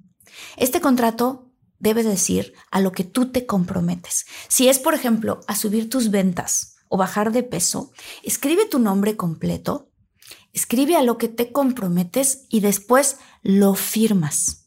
Este 0.58 0.82
contrato 0.82 1.50
debe 1.78 2.02
decir 2.02 2.52
a 2.70 2.82
lo 2.82 2.92
que 2.92 3.04
tú 3.04 3.32
te 3.32 3.46
comprometes. 3.46 4.26
Si 4.48 4.68
es, 4.68 4.78
por 4.78 4.92
ejemplo, 4.92 5.40
a 5.46 5.56
subir 5.56 5.88
tus 5.88 6.10
ventas, 6.10 6.76
o 6.90 6.98
bajar 6.98 7.32
de 7.32 7.44
peso, 7.44 7.92
escribe 8.22 8.66
tu 8.66 8.78
nombre 8.78 9.16
completo, 9.16 9.90
escribe 10.52 10.96
a 10.96 11.02
lo 11.02 11.16
que 11.16 11.28
te 11.28 11.50
comprometes 11.50 12.44
y 12.50 12.60
después 12.60 13.16
lo 13.42 13.74
firmas. 13.74 14.66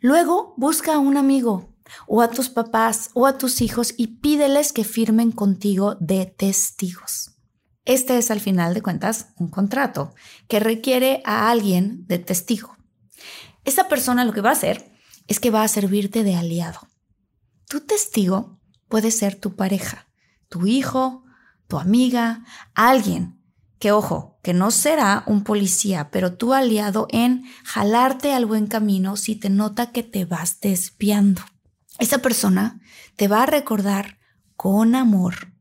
Luego 0.00 0.52
busca 0.58 0.96
a 0.96 0.98
un 0.98 1.16
amigo 1.16 1.70
o 2.06 2.22
a 2.22 2.30
tus 2.30 2.48
papás 2.48 3.10
o 3.14 3.26
a 3.26 3.38
tus 3.38 3.60
hijos 3.60 3.94
y 3.96 4.18
pídeles 4.18 4.72
que 4.72 4.84
firmen 4.84 5.32
contigo 5.32 5.96
de 6.00 6.26
testigos. 6.26 7.36
Este 7.84 8.18
es 8.18 8.30
al 8.30 8.40
final 8.40 8.74
de 8.74 8.82
cuentas 8.82 9.28
un 9.38 9.48
contrato 9.48 10.14
que 10.48 10.60
requiere 10.60 11.22
a 11.24 11.50
alguien 11.50 12.06
de 12.06 12.18
testigo. 12.18 12.76
Esa 13.64 13.88
persona 13.88 14.24
lo 14.24 14.32
que 14.32 14.40
va 14.40 14.50
a 14.50 14.54
hacer 14.54 14.92
es 15.26 15.40
que 15.40 15.50
va 15.50 15.62
a 15.62 15.68
servirte 15.68 16.24
de 16.24 16.34
aliado. 16.34 16.80
Tu 17.68 17.80
testigo 17.80 18.60
puede 18.88 19.10
ser 19.10 19.36
tu 19.36 19.54
pareja, 19.54 20.08
tu 20.48 20.66
hijo, 20.66 21.24
tu 21.68 21.78
amiga, 21.78 22.44
alguien 22.74 23.40
que, 23.78 23.92
ojo, 23.92 24.38
que 24.42 24.52
no 24.52 24.70
será 24.70 25.24
un 25.26 25.42
policía, 25.42 26.10
pero 26.10 26.34
tu 26.34 26.52
aliado 26.52 27.06
en 27.10 27.44
jalarte 27.64 28.34
al 28.34 28.44
buen 28.44 28.66
camino 28.66 29.16
si 29.16 29.36
te 29.36 29.48
nota 29.48 29.90
que 29.90 30.02
te 30.02 30.26
vas 30.26 30.60
desviando. 30.60 31.42
Esa 32.00 32.18
persona 32.18 32.80
te 33.16 33.28
va 33.28 33.44
a 33.44 33.46
recordar 33.46 34.18
con 34.56 34.94
amor, 34.94 35.52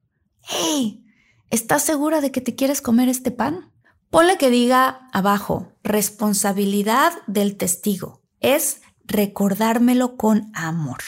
hey, 0.42 1.06
¿estás 1.50 1.84
segura 1.84 2.22
de 2.22 2.32
que 2.32 2.42
te 2.42 2.56
quieres 2.56 2.82
comer 2.82 3.10
este 3.10 3.32
pan? 3.32 3.72
Ponle 4.10 4.38
que 4.38 4.50
diga 4.50 5.08
abajo, 5.14 5.74
responsabilidad 5.84 7.14
del 7.28 7.56
testigo. 7.56 8.24
Es 8.40 8.82
recordármelo 9.06 10.18
con 10.18 10.52
amor. 10.56 11.00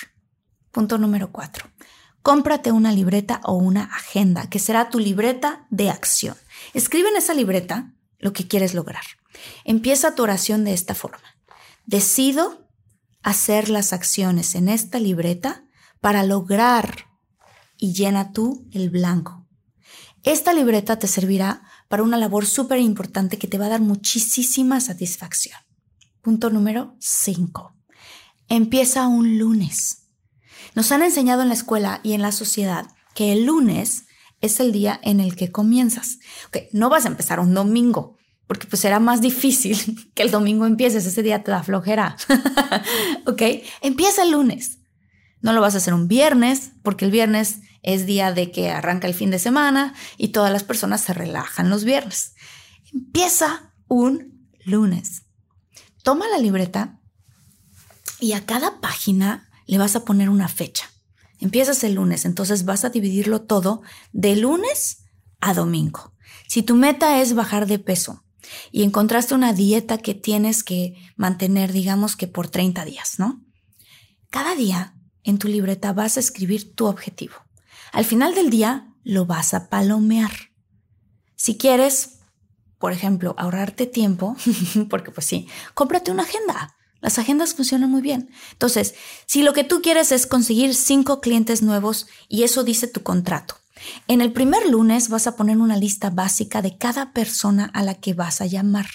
Punto 0.71 0.99
número 0.99 1.31
cuatro 1.31 1.71
cómprate 2.21 2.71
una 2.71 2.91
libreta 2.91 3.41
o 3.43 3.53
una 3.53 3.83
agenda, 3.83 4.49
que 4.49 4.59
será 4.59 4.89
tu 4.89 4.99
libreta 4.99 5.65
de 5.69 5.89
acción. 5.89 6.35
Escribe 6.73 7.09
en 7.09 7.17
esa 7.17 7.33
libreta 7.33 7.93
lo 8.19 8.33
que 8.33 8.47
quieres 8.47 8.73
lograr. 8.73 9.03
Empieza 9.63 10.15
tu 10.15 10.23
oración 10.23 10.63
de 10.63 10.73
esta 10.73 10.93
forma. 10.93 11.35
Decido 11.85 12.60
hacer 13.23 13.69
las 13.69 13.93
acciones 13.93 14.55
en 14.55 14.69
esta 14.69 14.99
libreta 14.99 15.63
para 15.99 16.23
lograr 16.23 17.07
y 17.77 17.93
llena 17.93 18.31
tú 18.31 18.67
el 18.71 18.89
blanco. 18.89 19.47
Esta 20.23 20.53
libreta 20.53 20.99
te 20.99 21.07
servirá 21.07 21.63
para 21.87 22.03
una 22.03 22.17
labor 22.17 22.45
súper 22.45 22.79
importante 22.79 23.37
que 23.37 23.47
te 23.47 23.57
va 23.57 23.65
a 23.65 23.69
dar 23.69 23.81
muchísima 23.81 24.79
satisfacción. 24.79 25.57
Punto 26.21 26.51
número 26.51 26.95
5. 26.99 27.75
Empieza 28.47 29.07
un 29.07 29.39
lunes. 29.39 30.09
Nos 30.75 30.91
han 30.91 31.01
enseñado 31.01 31.41
en 31.41 31.47
la 31.47 31.55
escuela 31.55 31.99
y 32.03 32.13
en 32.13 32.21
la 32.21 32.31
sociedad 32.31 32.87
que 33.15 33.31
el 33.31 33.45
lunes 33.45 34.05
es 34.41 34.59
el 34.59 34.71
día 34.71 34.99
en 35.03 35.19
el 35.19 35.35
que 35.35 35.51
comienzas. 35.51 36.19
no 36.71 36.89
vas 36.89 37.05
a 37.05 37.09
empezar 37.09 37.39
un 37.39 37.53
domingo, 37.53 38.17
porque 38.51 38.67
pues 38.67 38.81
será 38.81 38.99
más 38.99 39.21
difícil 39.21 40.11
que 40.13 40.23
el 40.23 40.29
domingo 40.29 40.65
empieces, 40.65 41.05
ese 41.05 41.23
día 41.23 41.41
te 41.41 41.51
da 41.51 41.63
flojera. 41.63 42.17
ok, 43.25 43.41
empieza 43.79 44.23
el 44.23 44.31
lunes. 44.31 44.79
No 45.39 45.53
lo 45.53 45.61
vas 45.61 45.73
a 45.73 45.77
hacer 45.77 45.93
un 45.93 46.09
viernes, 46.09 46.73
porque 46.83 47.05
el 47.05 47.11
viernes 47.11 47.59
es 47.81 48.05
día 48.05 48.33
de 48.33 48.51
que 48.51 48.69
arranca 48.69 49.07
el 49.07 49.13
fin 49.13 49.31
de 49.31 49.39
semana 49.39 49.93
y 50.17 50.33
todas 50.33 50.51
las 50.51 50.65
personas 50.65 50.99
se 50.99 51.13
relajan 51.13 51.69
los 51.69 51.85
viernes. 51.85 52.33
Empieza 52.91 53.71
un 53.87 54.49
lunes. 54.65 55.21
Toma 56.03 56.27
la 56.27 56.37
libreta 56.37 56.99
y 58.19 58.33
a 58.33 58.45
cada 58.45 58.81
página 58.81 59.49
le 59.65 59.77
vas 59.77 59.95
a 59.95 60.03
poner 60.03 60.27
una 60.27 60.49
fecha. 60.49 60.89
Empiezas 61.39 61.85
el 61.85 61.93
lunes, 61.93 62.25
entonces 62.25 62.65
vas 62.65 62.83
a 62.83 62.89
dividirlo 62.89 63.43
todo 63.43 63.81
de 64.11 64.35
lunes 64.35 65.05
a 65.39 65.53
domingo. 65.53 66.11
Si 66.49 66.63
tu 66.63 66.75
meta 66.75 67.21
es 67.21 67.33
bajar 67.33 67.65
de 67.65 67.79
peso 67.79 68.25
y 68.71 68.83
encontraste 68.83 69.33
una 69.33 69.53
dieta 69.53 69.97
que 69.97 70.13
tienes 70.13 70.63
que 70.63 70.95
mantener, 71.15 71.71
digamos 71.71 72.15
que 72.15 72.27
por 72.27 72.49
30 72.49 72.85
días, 72.85 73.19
¿no? 73.19 73.43
Cada 74.29 74.55
día 74.55 74.95
en 75.23 75.37
tu 75.37 75.47
libreta 75.47 75.93
vas 75.93 76.17
a 76.17 76.19
escribir 76.21 76.73
tu 76.75 76.85
objetivo. 76.85 77.35
Al 77.91 78.05
final 78.05 78.33
del 78.33 78.49
día 78.49 78.93
lo 79.03 79.25
vas 79.25 79.53
a 79.53 79.69
palomear. 79.69 80.31
Si 81.35 81.57
quieres, 81.57 82.19
por 82.77 82.93
ejemplo, 82.93 83.35
ahorrarte 83.37 83.85
tiempo, 83.85 84.35
porque 84.89 85.11
pues 85.11 85.25
sí, 85.25 85.47
cómprate 85.73 86.11
una 86.11 86.23
agenda. 86.23 86.75
Las 87.01 87.17
agendas 87.17 87.55
funcionan 87.55 87.89
muy 87.89 88.01
bien. 88.01 88.29
Entonces, 88.51 88.93
si 89.25 89.41
lo 89.41 89.53
que 89.53 89.63
tú 89.63 89.81
quieres 89.81 90.11
es 90.11 90.27
conseguir 90.27 90.75
cinco 90.75 91.19
clientes 91.19 91.63
nuevos 91.63 92.07
y 92.29 92.43
eso 92.43 92.63
dice 92.63 92.87
tu 92.87 93.01
contrato, 93.01 93.55
en 94.07 94.21
el 94.21 94.31
primer 94.31 94.69
lunes 94.69 95.09
vas 95.09 95.27
a 95.27 95.35
poner 95.35 95.57
una 95.57 95.77
lista 95.77 96.09
básica 96.09 96.61
de 96.61 96.77
cada 96.77 97.13
persona 97.13 97.69
a 97.73 97.83
la 97.83 97.95
que 97.95 98.13
vas 98.13 98.41
a 98.41 98.45
llamar 98.45 98.87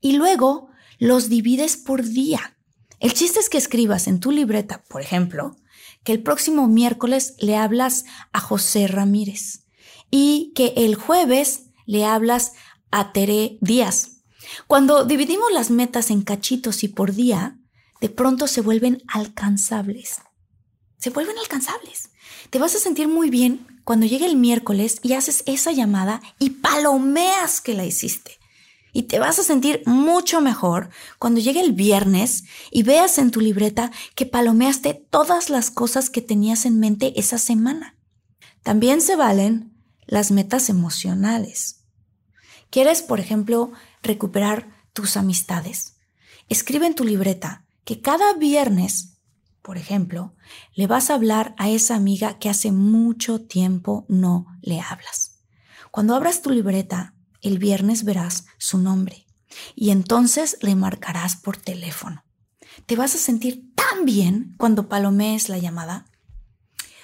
y 0.00 0.12
luego 0.12 0.70
los 0.98 1.28
divides 1.28 1.76
por 1.76 2.02
día. 2.02 2.56
El 3.00 3.12
chiste 3.12 3.40
es 3.40 3.48
que 3.48 3.58
escribas 3.58 4.06
en 4.06 4.20
tu 4.20 4.30
libreta, 4.30 4.82
por 4.88 5.02
ejemplo, 5.02 5.56
que 6.04 6.12
el 6.12 6.22
próximo 6.22 6.66
miércoles 6.68 7.34
le 7.38 7.56
hablas 7.56 8.04
a 8.32 8.40
José 8.40 8.86
Ramírez 8.86 9.66
y 10.10 10.52
que 10.54 10.72
el 10.76 10.94
jueves 10.94 11.70
le 11.84 12.04
hablas 12.04 12.52
a 12.90 13.12
Tere 13.12 13.58
Díaz. 13.60 14.22
Cuando 14.66 15.04
dividimos 15.04 15.52
las 15.52 15.70
metas 15.70 16.10
en 16.10 16.22
cachitos 16.22 16.84
y 16.84 16.88
por 16.88 17.12
día, 17.12 17.58
de 18.00 18.08
pronto 18.08 18.46
se 18.46 18.60
vuelven 18.60 19.02
alcanzables. 19.08 20.20
Se 20.98 21.10
vuelven 21.10 21.36
alcanzables. 21.38 22.10
Te 22.50 22.58
vas 22.58 22.74
a 22.74 22.78
sentir 22.78 23.08
muy 23.08 23.30
bien 23.30 23.75
cuando 23.86 24.04
llegue 24.04 24.26
el 24.26 24.36
miércoles 24.36 24.98
y 25.04 25.12
haces 25.12 25.44
esa 25.46 25.70
llamada 25.70 26.20
y 26.40 26.50
palomeas 26.50 27.60
que 27.60 27.72
la 27.72 27.84
hiciste. 27.84 28.32
Y 28.92 29.04
te 29.04 29.20
vas 29.20 29.38
a 29.38 29.44
sentir 29.44 29.84
mucho 29.86 30.40
mejor 30.40 30.90
cuando 31.20 31.38
llegue 31.38 31.60
el 31.60 31.72
viernes 31.72 32.42
y 32.72 32.82
veas 32.82 33.16
en 33.18 33.30
tu 33.30 33.40
libreta 33.40 33.92
que 34.16 34.26
palomeaste 34.26 34.92
todas 35.08 35.50
las 35.50 35.70
cosas 35.70 36.10
que 36.10 36.20
tenías 36.20 36.66
en 36.66 36.80
mente 36.80 37.12
esa 37.20 37.38
semana. 37.38 37.96
También 38.64 39.00
se 39.00 39.14
valen 39.14 39.72
las 40.04 40.32
metas 40.32 40.68
emocionales. 40.68 41.84
¿Quieres, 42.70 43.02
por 43.02 43.20
ejemplo, 43.20 43.70
recuperar 44.02 44.68
tus 44.94 45.16
amistades? 45.16 45.94
Escribe 46.48 46.88
en 46.88 46.96
tu 46.96 47.04
libreta 47.04 47.64
que 47.84 48.00
cada 48.00 48.32
viernes, 48.32 49.15
por 49.66 49.78
ejemplo, 49.78 50.32
le 50.74 50.86
vas 50.86 51.10
a 51.10 51.14
hablar 51.14 51.56
a 51.58 51.68
esa 51.68 51.96
amiga 51.96 52.38
que 52.38 52.48
hace 52.48 52.70
mucho 52.70 53.40
tiempo 53.40 54.06
no 54.08 54.46
le 54.62 54.80
hablas. 54.80 55.40
Cuando 55.90 56.14
abras 56.14 56.40
tu 56.40 56.50
libreta, 56.50 57.16
el 57.40 57.58
viernes 57.58 58.04
verás 58.04 58.44
su 58.58 58.78
nombre 58.78 59.26
y 59.74 59.90
entonces 59.90 60.56
le 60.62 60.76
marcarás 60.76 61.34
por 61.34 61.56
teléfono. 61.56 62.24
Te 62.86 62.94
vas 62.94 63.16
a 63.16 63.18
sentir 63.18 63.74
tan 63.74 64.04
bien 64.04 64.54
cuando 64.56 64.88
palomees 64.88 65.48
la 65.48 65.58
llamada. 65.58 66.06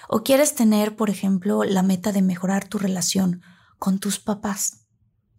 ¿O 0.09 0.23
quieres 0.23 0.54
tener, 0.54 0.95
por 0.95 1.11
ejemplo, 1.11 1.64
la 1.64 1.83
meta 1.83 2.12
de 2.12 2.23
mejorar 2.23 2.69
tu 2.69 2.78
relación 2.78 3.42
con 3.81 3.99
tus 3.99 4.21
papás 4.21 4.87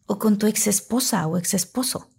o 0.07 0.19
con 0.19 0.37
tu 0.37 0.45
ex 0.45 0.67
esposa 0.67 1.25
o 1.27 1.37
ex 1.37 1.53
esposo? 1.53 2.09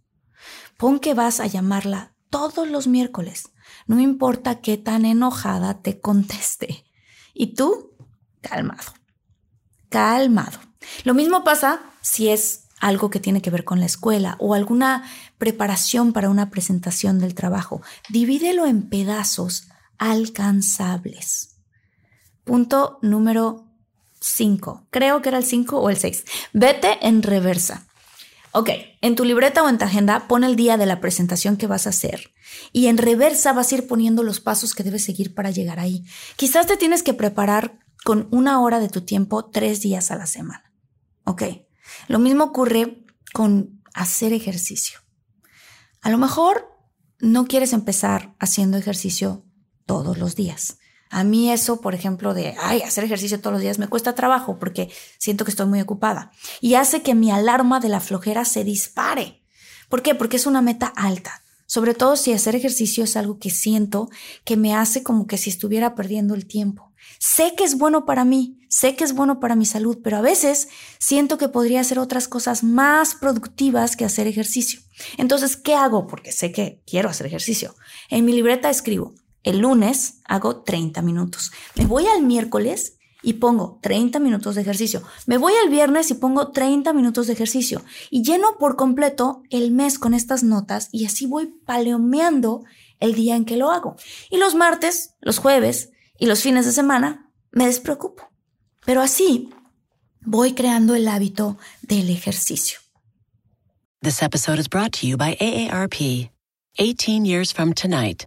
Pon 0.79 0.99
que 0.99 1.13
vas 1.13 1.41
a 1.41 1.47
llamarla 1.47 2.17
todos 2.31 2.67
los 2.67 2.87
miércoles, 2.87 3.51
no 3.87 4.01
importa 4.01 4.61
qué 4.61 4.77
tan 4.77 5.05
enojada 5.05 5.83
te 5.83 6.01
conteste. 6.01 6.85
Y 7.33 7.55
tú, 7.55 7.93
calmado, 8.41 8.93
calmado. 9.89 10.59
Lo 11.05 11.15
mismo 11.15 11.45
pasa 11.45 11.81
si 12.01 12.29
es 12.29 12.65
algo 12.81 13.11
que 13.11 13.21
tiene 13.21 13.41
que 13.41 13.51
ver 13.51 13.65
con 13.65 13.81
la 13.81 13.87
escuela 13.87 14.37
o 14.39 14.55
alguna 14.55 15.05
preparación 15.39 16.13
para 16.13 16.29
una 16.29 16.51
presentación 16.51 17.19
del 17.19 17.35
trabajo. 17.35 17.81
Divídelo 18.09 18.67
en 18.67 18.89
pedazos 18.89 19.69
alcanzables. 19.99 21.57
Punto 22.45 22.99
número 23.01 23.65
5. 24.21 24.87
Creo 24.91 25.23
que 25.23 25.31
era 25.31 25.39
el 25.39 25.45
5 25.45 25.79
o 25.79 25.91
el 25.91 25.97
6. 25.97 26.25
Vete 26.53 27.07
en 27.07 27.23
reversa. 27.23 27.87
Ok, 28.57 28.71
en 29.01 29.17
tu 29.17 29.25
libreta 29.25 29.65
o 29.65 29.69
en 29.69 29.79
tu 29.79 29.85
agenda 29.85 30.29
pon 30.29 30.45
el 30.45 30.55
día 30.55 30.77
de 30.77 30.87
la 30.87 31.01
presentación 31.01 31.57
que 31.57 31.67
vas 31.67 31.87
a 31.87 31.91
hacer 31.91 32.33
y 32.73 32.87
en 32.87 32.99
reversa 32.99 33.53
vas 33.53 33.73
a 33.73 33.75
ir 33.75 33.89
poniendo 33.89 34.23
los 34.23 34.39
pasos 34.39 34.77
que 34.77 34.85
debes 34.85 35.03
seguir 35.03 35.35
para 35.35 35.51
llegar 35.51 35.81
ahí. 35.81 36.05
Quizás 36.37 36.69
te 36.69 36.77
tienes 36.77 37.03
que 37.03 37.15
preparar 37.15 37.81
con 38.05 38.29
una 38.31 38.61
hora 38.61 38.79
de 38.79 38.89
tu 38.89 39.01
tiempo 39.01 39.47
tres 39.47 39.81
días 39.81 40.13
a 40.13 40.17
la 40.17 40.27
semana. 40.27 40.73
Ok, 41.25 41.43
lo 42.07 42.21
mismo 42.21 42.45
ocurre 42.45 43.05
con 43.33 43.83
hacer 43.93 44.33
ejercicio. 44.33 45.01
A 46.01 46.09
lo 46.11 46.19
mejor 46.19 46.69
no 47.19 47.47
quieres 47.47 47.73
empezar 47.73 48.37
haciendo 48.39 48.77
ejercicio 48.77 49.45
todos 49.85 50.17
los 50.17 50.37
días. 50.37 50.79
A 51.15 51.23
mí 51.23 51.53
eso, 51.53 51.81
por 51.81 51.95
ejemplo, 51.95 52.35
de, 52.35 52.57
hacer 52.85 53.05
ejercicio 53.05 53.39
todos 53.39 53.53
los 53.53 53.63
días 53.63 53.79
me 53.79 53.87
cuesta 53.87 54.17
trabajo 54.17 54.59
porque 54.59 54.91
siento 55.17 55.45
que 55.45 55.53
estoy 55.53 55.67
muy 55.67 55.81
ocupada 55.81 56.33
y 56.61 56.75
hace 56.75 57.03
que 57.03 57.15
mi 57.15 57.31
alarma 57.31 57.79
de 57.79 57.89
la 57.89 58.01
flojera 58.01 58.45
se 58.45 58.65
dispare. 58.65 59.41
¿Por 59.89 60.03
qué? 60.03 60.17
Porque 60.17 60.39
es 60.39 60.47
una 60.47 60.61
meta 60.61 60.87
alta. 60.89 61.45
Sobre 61.67 61.95
todo 61.95 62.17
si 62.17 62.33
hacer 62.33 62.57
ejercicio 62.57 63.05
es 63.05 63.17
algo 63.17 63.39
que 63.39 63.51
siento 63.51 64.11
que 64.45 64.57
me 64.57 64.75
hace 64.75 65.05
como 65.05 65.29
que 65.29 65.39
si 65.39 65.51
estuviera 65.51 65.95
perdiendo 65.95 66.35
el 66.35 66.47
tiempo. 66.47 66.93
Sé 67.21 67.55
que 67.57 67.63
es 67.63 67.79
bueno 67.79 68.07
para 68.07 68.25
mí, 68.25 68.59
sé 68.69 68.97
que 68.97 69.05
es 69.05 69.15
bueno 69.15 69.39
para 69.39 69.55
mi 69.55 69.67
salud, 69.67 69.99
pero 70.03 70.17
a 70.17 70.21
veces 70.21 70.67
siento 70.99 71.39
que 71.39 71.49
podría 71.49 71.83
hacer 71.83 72.01
otras 72.01 72.27
cosas 72.27 72.65
más 72.65 73.15
productivas 73.15 73.95
que 73.95 74.05
hacer 74.05 74.27
ejercicio. 74.27 74.81
Entonces, 75.17 75.57
¿qué 75.57 75.75
hago? 75.75 76.09
Porque 76.09 76.33
sé 76.33 76.51
que 76.51 76.83
quiero 76.85 77.09
hacer 77.09 77.27
ejercicio. 77.27 77.77
En 78.11 78.25
mi 78.25 78.33
libreta 78.33 78.69
escribo, 78.69 79.15
el 79.45 79.59
lunes 79.59 80.21
hago 80.25 80.63
30 80.63 81.01
minutos. 81.03 81.53
Me 81.77 81.87
voy 81.87 82.07
al 82.07 82.23
miércoles 82.23 82.99
y 83.23 83.35
pongo 83.35 83.79
30 83.83 84.19
minutos 84.19 84.55
de 84.55 84.63
ejercicio. 84.63 85.03
Me 85.27 85.39
voy 85.39 85.53
al 85.63 85.71
viernes 85.71 86.11
y 86.11 86.15
pongo 86.15 86.51
30 86.51 86.93
minutos 86.93 87.27
de 87.27 87.33
ejercicio. 87.33 87.83
Y 88.11 88.23
lleno 88.23 88.59
por 88.59 88.77
completo 88.77 89.43
el 89.51 89.71
mes 89.71 89.99
con 89.99 90.13
estas 90.15 90.43
notas 90.43 90.89
y 90.93 91.07
así 91.07 91.27
voy 91.27 91.47
paleomeando 91.65 92.65
el 93.01 93.15
día 93.15 93.37
en 93.37 93.45
que 93.45 93.57
lo 93.57 93.71
hago. 93.71 93.97
Y 94.31 94.37
los 94.37 94.55
martes, 94.55 95.15
los 95.21 95.39
jueves 95.39 95.91
y 96.19 96.27
los 96.27 96.43
fines 96.43 96.67
de 96.67 96.73
semana 96.73 97.31
me 97.51 97.67
despreocupo. 97.67 98.29
Pero 98.85 99.01
así 99.01 99.51
voy 100.21 100.53
creando 100.53 100.95
el 100.95 101.09
hábito 101.09 101.59
del 101.83 102.11
ejercicio. 102.11 102.79
This 104.03 104.23
episode 104.23 104.59
is 104.59 104.69
brought 104.69 104.93
to 105.01 105.07
you 105.07 105.17
by 105.17 105.37
AARP. 105.41 106.31
18 106.77 107.25
years 107.25 107.53
from 107.53 107.73
tonight, 107.73 108.27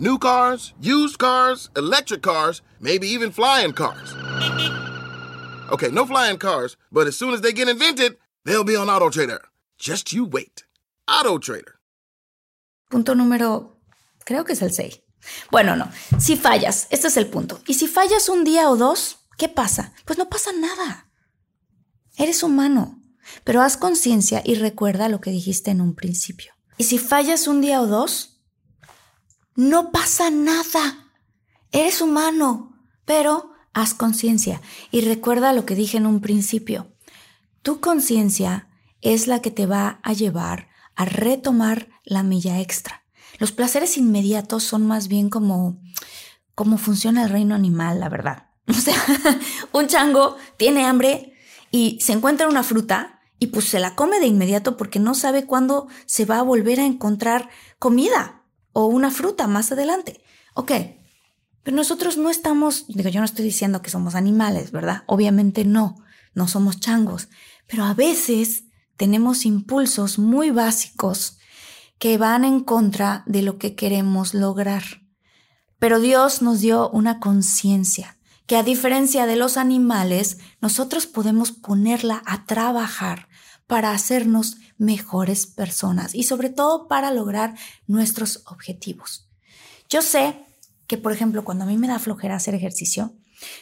New 0.00 0.16
cars, 0.16 0.74
used 0.80 1.18
cars, 1.18 1.70
electric 1.74 2.22
cars, 2.22 2.62
maybe 2.78 3.08
even 3.08 3.32
flying 3.32 3.72
cars. 3.72 4.14
Okay, 5.72 5.90
no 5.90 6.06
flying 6.06 6.38
cars, 6.38 6.76
but 6.92 7.08
as 7.08 7.16
soon 7.16 7.34
as 7.34 7.40
they 7.40 7.52
get 7.52 7.68
invented, 7.68 8.16
they'll 8.44 8.62
be 8.62 8.76
on 8.76 8.86
AutoTrader. 8.86 9.40
Just 9.76 10.12
you 10.12 10.24
wait. 10.24 10.62
AutoTrader. 11.08 11.80
Punto 12.88 13.16
número, 13.16 13.76
creo 14.24 14.44
que 14.44 14.52
es 14.52 14.62
el 14.62 14.70
6. 14.70 15.00
Bueno, 15.50 15.74
no, 15.74 15.90
si 16.20 16.36
fallas, 16.36 16.86
este 16.90 17.08
es 17.08 17.16
el 17.16 17.26
punto. 17.26 17.60
Y 17.66 17.74
si 17.74 17.88
fallas 17.88 18.28
un 18.28 18.44
día 18.44 18.70
o 18.70 18.76
dos, 18.76 19.26
¿qué 19.36 19.48
pasa? 19.48 19.92
Pues 20.04 20.16
no 20.16 20.28
pasa 20.28 20.52
nada. 20.52 21.10
Eres 22.16 22.44
humano, 22.44 23.02
pero 23.42 23.62
haz 23.62 23.76
conciencia 23.76 24.42
y 24.44 24.54
recuerda 24.54 25.08
lo 25.08 25.20
que 25.20 25.32
dijiste 25.32 25.72
en 25.72 25.80
un 25.80 25.96
principio. 25.96 26.52
Y 26.76 26.84
si 26.84 26.98
fallas 26.98 27.48
un 27.48 27.60
día 27.60 27.80
o 27.80 27.88
dos, 27.88 28.37
no 29.58 29.90
pasa 29.90 30.30
nada. 30.30 31.10
Eres 31.72 32.00
humano. 32.00 32.76
Pero 33.04 33.50
haz 33.74 33.92
conciencia 33.92 34.62
y 34.92 35.00
recuerda 35.00 35.52
lo 35.52 35.66
que 35.66 35.74
dije 35.74 35.96
en 35.96 36.06
un 36.06 36.20
principio. 36.20 36.86
Tu 37.62 37.80
conciencia 37.80 38.68
es 39.00 39.26
la 39.26 39.42
que 39.42 39.50
te 39.50 39.66
va 39.66 39.98
a 40.04 40.12
llevar 40.12 40.68
a 40.94 41.06
retomar 41.06 41.88
la 42.04 42.22
milla 42.22 42.60
extra. 42.60 43.02
Los 43.38 43.50
placeres 43.50 43.96
inmediatos 43.96 44.62
son 44.62 44.86
más 44.86 45.08
bien 45.08 45.28
como 45.28 45.80
cómo 46.54 46.78
funciona 46.78 47.24
el 47.24 47.30
reino 47.30 47.56
animal, 47.56 48.00
la 48.00 48.08
verdad. 48.08 48.46
O 48.68 48.74
sea, 48.74 48.94
un 49.72 49.88
chango 49.88 50.36
tiene 50.56 50.84
hambre 50.84 51.32
y 51.72 51.98
se 52.00 52.12
encuentra 52.12 52.48
una 52.48 52.62
fruta 52.62 53.22
y 53.40 53.48
pues 53.48 53.64
se 53.64 53.80
la 53.80 53.96
come 53.96 54.20
de 54.20 54.26
inmediato 54.26 54.76
porque 54.76 55.00
no 55.00 55.14
sabe 55.14 55.46
cuándo 55.46 55.88
se 56.06 56.26
va 56.26 56.38
a 56.38 56.42
volver 56.42 56.78
a 56.78 56.84
encontrar 56.84 57.48
comida 57.80 58.37
o 58.72 58.86
una 58.86 59.10
fruta 59.10 59.46
más 59.46 59.72
adelante. 59.72 60.20
Ok, 60.54 60.72
pero 61.62 61.76
nosotros 61.76 62.16
no 62.16 62.30
estamos, 62.30 62.86
digo, 62.88 63.10
yo 63.10 63.20
no 63.20 63.26
estoy 63.26 63.44
diciendo 63.44 63.82
que 63.82 63.90
somos 63.90 64.14
animales, 64.14 64.72
¿verdad? 64.72 65.02
Obviamente 65.06 65.64
no, 65.64 65.96
no 66.34 66.48
somos 66.48 66.80
changos, 66.80 67.28
pero 67.66 67.84
a 67.84 67.94
veces 67.94 68.64
tenemos 68.96 69.44
impulsos 69.44 70.18
muy 70.18 70.50
básicos 70.50 71.38
que 71.98 72.16
van 72.16 72.44
en 72.44 72.60
contra 72.60 73.22
de 73.26 73.42
lo 73.42 73.58
que 73.58 73.74
queremos 73.74 74.34
lograr. 74.34 74.82
Pero 75.78 76.00
Dios 76.00 76.42
nos 76.42 76.60
dio 76.60 76.90
una 76.90 77.20
conciencia 77.20 78.18
que 78.48 78.56
a 78.56 78.62
diferencia 78.62 79.26
de 79.26 79.36
los 79.36 79.58
animales, 79.58 80.38
nosotros 80.62 81.06
podemos 81.06 81.52
ponerla 81.52 82.22
a 82.24 82.46
trabajar 82.46 83.28
para 83.68 83.92
hacernos 83.92 84.56
mejores 84.78 85.46
personas 85.46 86.14
y 86.14 86.24
sobre 86.24 86.48
todo 86.48 86.88
para 86.88 87.12
lograr 87.12 87.54
nuestros 87.86 88.42
objetivos. 88.46 89.28
Yo 89.88 90.02
sé 90.02 90.44
que, 90.88 90.96
por 90.96 91.12
ejemplo, 91.12 91.44
cuando 91.44 91.64
a 91.64 91.66
mí 91.68 91.76
me 91.76 91.86
da 91.86 91.98
flojera 92.00 92.34
hacer 92.34 92.54
ejercicio, 92.54 93.14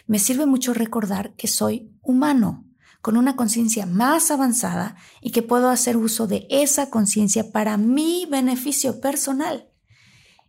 me 0.07 0.19
sirve 0.19 0.47
mucho 0.47 0.73
recordar 0.73 1.35
que 1.35 1.49
soy 1.49 1.91
humano, 2.03 2.65
con 3.03 3.17
una 3.17 3.37
conciencia 3.37 3.85
más 3.85 4.31
avanzada 4.31 4.97
y 5.21 5.33
que 5.33 5.43
puedo 5.43 5.69
hacer 5.69 5.97
uso 5.97 6.27
de 6.27 6.47
esa 6.51 6.89
conciencia 6.89 7.51
para 7.53 7.77
mi 7.77 8.27
beneficio 8.31 9.01
personal. 9.01 9.69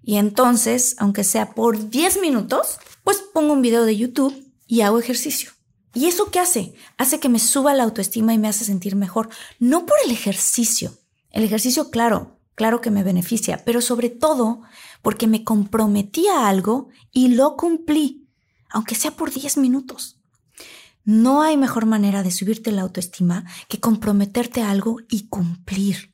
Y 0.04 0.18
entonces, 0.18 0.96
aunque 1.00 1.24
sea 1.24 1.54
por 1.56 1.90
10 1.90 2.22
minutos, 2.22 2.78
pues 3.04 3.24
pongo 3.34 3.54
un 3.54 3.62
video 3.62 3.86
de 3.86 3.98
YouTube 3.98 4.54
y 4.68 4.82
hago 4.82 5.00
ejercicio. 5.00 5.57
¿Y 5.94 6.06
eso 6.06 6.32
qué 6.32 6.40
hace? 6.40 6.74
Hace 6.98 7.20
que 7.20 7.30
me 7.30 7.40
suba 7.40 7.74
la 7.74 7.84
autoestima 7.84 8.34
y 8.34 8.38
me 8.38 8.48
hace 8.48 8.66
sentir 8.66 8.96
mejor. 8.96 9.30
No 9.60 9.86
por 9.86 9.98
el 10.06 10.12
ejercicio. 10.12 10.94
El 11.32 11.44
ejercicio, 11.44 11.90
claro, 11.90 12.40
claro 12.56 12.82
que 12.82 12.92
me 12.92 13.04
beneficia, 13.04 13.64
pero 13.66 13.82
sobre 13.82 14.10
todo 14.10 14.62
porque 15.02 15.28
me 15.28 15.44
comprometí 15.44 16.28
a 16.28 16.48
algo 16.48 16.90
y 17.12 17.30
lo 17.30 17.56
cumplí, 17.56 18.28
aunque 18.70 18.96
sea 18.96 19.12
por 19.12 19.32
10 19.32 19.58
minutos. 19.58 20.20
No 21.04 21.42
hay 21.42 21.56
mejor 21.56 21.86
manera 21.86 22.22
de 22.22 22.32
subirte 22.32 22.72
la 22.72 22.82
autoestima 22.82 23.46
que 23.70 23.80
comprometerte 23.80 24.62
a 24.62 24.72
algo 24.72 24.98
y 25.10 25.28
cumplir. 25.30 26.14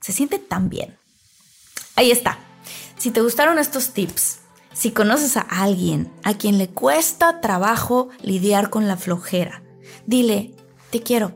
Se 0.00 0.12
siente 0.12 0.38
tan 0.38 0.70
bien. 0.70 0.96
Ahí 1.94 2.10
está. 2.10 2.38
Si 2.96 3.10
te 3.10 3.20
gustaron 3.20 3.58
estos 3.58 3.90
tips, 3.90 4.38
si 4.72 4.92
conoces 4.92 5.36
a 5.36 5.40
alguien 5.40 6.12
a 6.24 6.34
quien 6.34 6.58
le 6.58 6.68
cuesta 6.68 7.40
trabajo 7.40 8.08
lidiar 8.22 8.70
con 8.70 8.88
la 8.88 8.96
flojera, 8.96 9.62
dile, 10.06 10.54
te 10.90 11.02
quiero 11.02 11.32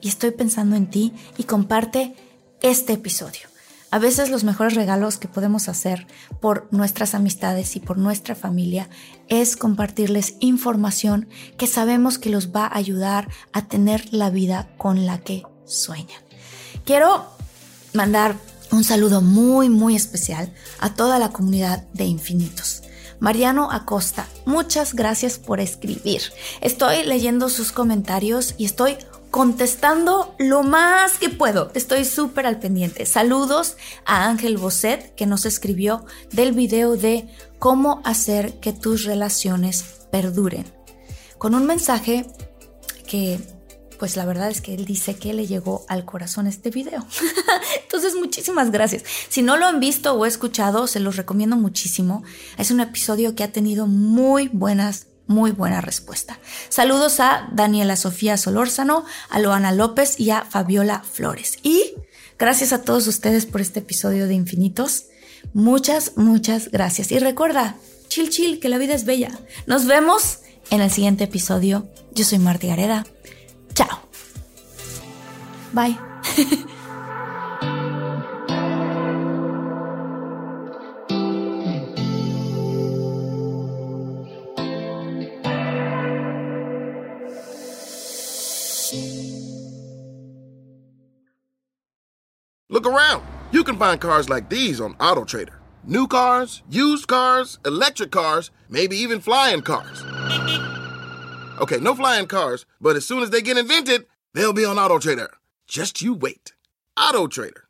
y 0.00 0.08
estoy 0.08 0.32
pensando 0.32 0.76
en 0.76 0.90
ti 0.90 1.12
y 1.36 1.44
comparte 1.44 2.14
este 2.60 2.94
episodio. 2.94 3.52
A 3.90 3.98
veces 3.98 4.30
los 4.30 4.42
mejores 4.42 4.74
regalos 4.74 5.18
que 5.18 5.28
podemos 5.28 5.68
hacer 5.68 6.06
por 6.40 6.66
nuestras 6.70 7.14
amistades 7.14 7.76
y 7.76 7.80
por 7.80 7.98
nuestra 7.98 8.34
familia 8.34 8.88
es 9.28 9.54
compartirles 9.54 10.36
información 10.40 11.28
que 11.58 11.66
sabemos 11.66 12.18
que 12.18 12.30
los 12.30 12.52
va 12.56 12.64
a 12.64 12.78
ayudar 12.78 13.28
a 13.52 13.68
tener 13.68 14.12
la 14.12 14.30
vida 14.30 14.70
con 14.78 15.04
la 15.04 15.18
que 15.18 15.42
sueñan. 15.66 16.22
Quiero 16.86 17.26
mandar 17.92 18.34
un 18.72 18.84
saludo 18.84 19.20
muy, 19.20 19.68
muy 19.68 19.94
especial 19.94 20.50
a 20.80 20.94
toda 20.94 21.18
la 21.18 21.30
comunidad 21.30 21.84
de 21.92 22.04
Infinitos. 22.04 22.82
Mariano 23.20 23.70
Acosta, 23.70 24.26
muchas 24.46 24.94
gracias 24.94 25.38
por 25.38 25.60
escribir. 25.60 26.22
Estoy 26.60 27.04
leyendo 27.04 27.48
sus 27.50 27.70
comentarios 27.70 28.54
y 28.58 28.64
estoy 28.64 28.96
contestando 29.30 30.34
lo 30.38 30.62
más 30.62 31.18
que 31.18 31.28
puedo. 31.28 31.70
Estoy 31.74 32.04
súper 32.04 32.46
al 32.46 32.58
pendiente. 32.58 33.06
Saludos 33.06 33.76
a 34.04 34.26
Ángel 34.28 34.56
Bosset 34.56 35.14
que 35.14 35.26
nos 35.26 35.46
escribió 35.46 36.04
del 36.32 36.52
video 36.52 36.96
de 36.96 37.28
cómo 37.58 38.00
hacer 38.04 38.58
que 38.58 38.72
tus 38.72 39.04
relaciones 39.04 39.84
perduren. 40.10 40.64
Con 41.38 41.54
un 41.54 41.66
mensaje 41.66 42.26
que 43.06 43.38
pues 44.02 44.16
la 44.16 44.24
verdad 44.24 44.50
es 44.50 44.60
que 44.60 44.74
él 44.74 44.84
dice 44.84 45.14
que 45.14 45.32
le 45.32 45.46
llegó 45.46 45.86
al 45.86 46.04
corazón 46.04 46.48
este 46.48 46.70
video. 46.70 47.06
Entonces, 47.84 48.16
muchísimas 48.16 48.72
gracias. 48.72 49.04
Si 49.28 49.42
no 49.42 49.56
lo 49.56 49.66
han 49.66 49.78
visto 49.78 50.14
o 50.14 50.26
escuchado, 50.26 50.88
se 50.88 50.98
los 50.98 51.14
recomiendo 51.14 51.54
muchísimo. 51.54 52.24
Es 52.58 52.72
un 52.72 52.80
episodio 52.80 53.36
que 53.36 53.44
ha 53.44 53.52
tenido 53.52 53.86
muy 53.86 54.48
buenas 54.48 55.06
muy 55.28 55.52
buena 55.52 55.80
respuesta. 55.80 56.40
Saludos 56.68 57.20
a 57.20 57.48
Daniela 57.52 57.94
Sofía 57.94 58.36
Solórzano, 58.36 59.04
a 59.30 59.38
Loana 59.38 59.70
López 59.70 60.18
y 60.18 60.30
a 60.30 60.44
Fabiola 60.46 61.04
Flores. 61.04 61.58
Y 61.62 61.94
gracias 62.40 62.72
a 62.72 62.82
todos 62.82 63.06
ustedes 63.06 63.46
por 63.46 63.60
este 63.60 63.78
episodio 63.78 64.26
de 64.26 64.34
Infinitos. 64.34 65.04
Muchas, 65.54 66.16
muchas 66.16 66.72
gracias. 66.72 67.12
Y 67.12 67.20
recuerda, 67.20 67.76
chill, 68.08 68.30
chill, 68.30 68.58
que 68.58 68.68
la 68.68 68.78
vida 68.78 68.94
es 68.94 69.04
bella. 69.04 69.30
Nos 69.68 69.86
vemos 69.86 70.40
en 70.70 70.80
el 70.80 70.90
siguiente 70.90 71.22
episodio. 71.22 71.86
Yo 72.12 72.24
soy 72.24 72.40
Marti 72.40 72.66
Gareda. 72.66 73.06
Chao. 73.74 74.02
Bye. 75.72 75.98
Look 92.68 92.86
around. 92.86 93.22
You 93.52 93.64
can 93.64 93.78
find 93.78 94.00
cars 94.00 94.30
like 94.30 94.48
these 94.48 94.80
on 94.80 94.94
AutoTrader. 94.94 95.54
New 95.84 96.06
cars, 96.06 96.62
used 96.70 97.06
cars, 97.06 97.58
electric 97.66 98.10
cars, 98.10 98.50
maybe 98.70 98.96
even 98.96 99.20
flying 99.20 99.60
cars. 99.60 100.02
Okay, 101.62 101.78
no 101.78 101.94
flying 101.94 102.26
cars, 102.26 102.66
but 102.80 102.96
as 102.96 103.06
soon 103.06 103.22
as 103.22 103.30
they 103.30 103.40
get 103.40 103.56
invented, 103.56 104.06
they'll 104.34 104.52
be 104.52 104.64
on 104.64 104.80
Auto 104.80 104.98
Trader. 104.98 105.30
Just 105.68 106.02
you 106.02 106.12
wait. 106.12 106.54
Auto 106.98 107.28
Trader. 107.28 107.68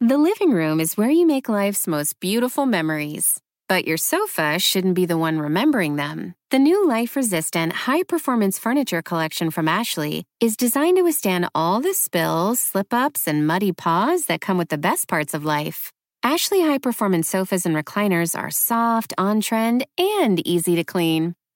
The 0.00 0.18
living 0.18 0.50
room 0.50 0.78
is 0.78 0.94
where 0.94 1.08
you 1.08 1.26
make 1.26 1.48
life's 1.48 1.86
most 1.86 2.20
beautiful 2.20 2.66
memories. 2.66 3.40
But 3.70 3.86
your 3.86 3.96
sofa 3.96 4.58
shouldn't 4.58 4.96
be 4.96 5.06
the 5.06 5.16
one 5.16 5.38
remembering 5.38 5.96
them. 5.96 6.34
The 6.50 6.58
new 6.58 6.86
life 6.86 7.16
resistant, 7.16 7.72
high 7.72 8.02
performance 8.02 8.58
furniture 8.58 9.00
collection 9.00 9.50
from 9.50 9.66
Ashley 9.66 10.26
is 10.38 10.54
designed 10.54 10.98
to 10.98 11.02
withstand 11.02 11.48
all 11.54 11.80
the 11.80 11.94
spills, 11.94 12.60
slip 12.60 12.92
ups, 12.92 13.26
and 13.26 13.46
muddy 13.46 13.72
paws 13.72 14.26
that 14.26 14.42
come 14.42 14.58
with 14.58 14.68
the 14.68 14.76
best 14.76 15.08
parts 15.08 15.32
of 15.32 15.42
life. 15.42 15.90
Ashley 16.22 16.60
high 16.60 16.78
performance 16.78 17.30
sofas 17.30 17.64
and 17.64 17.74
recliners 17.74 18.38
are 18.38 18.50
soft, 18.50 19.14
on 19.16 19.40
trend, 19.40 19.86
and 19.96 20.46
easy 20.46 20.76
to 20.76 20.84
clean. 20.84 21.34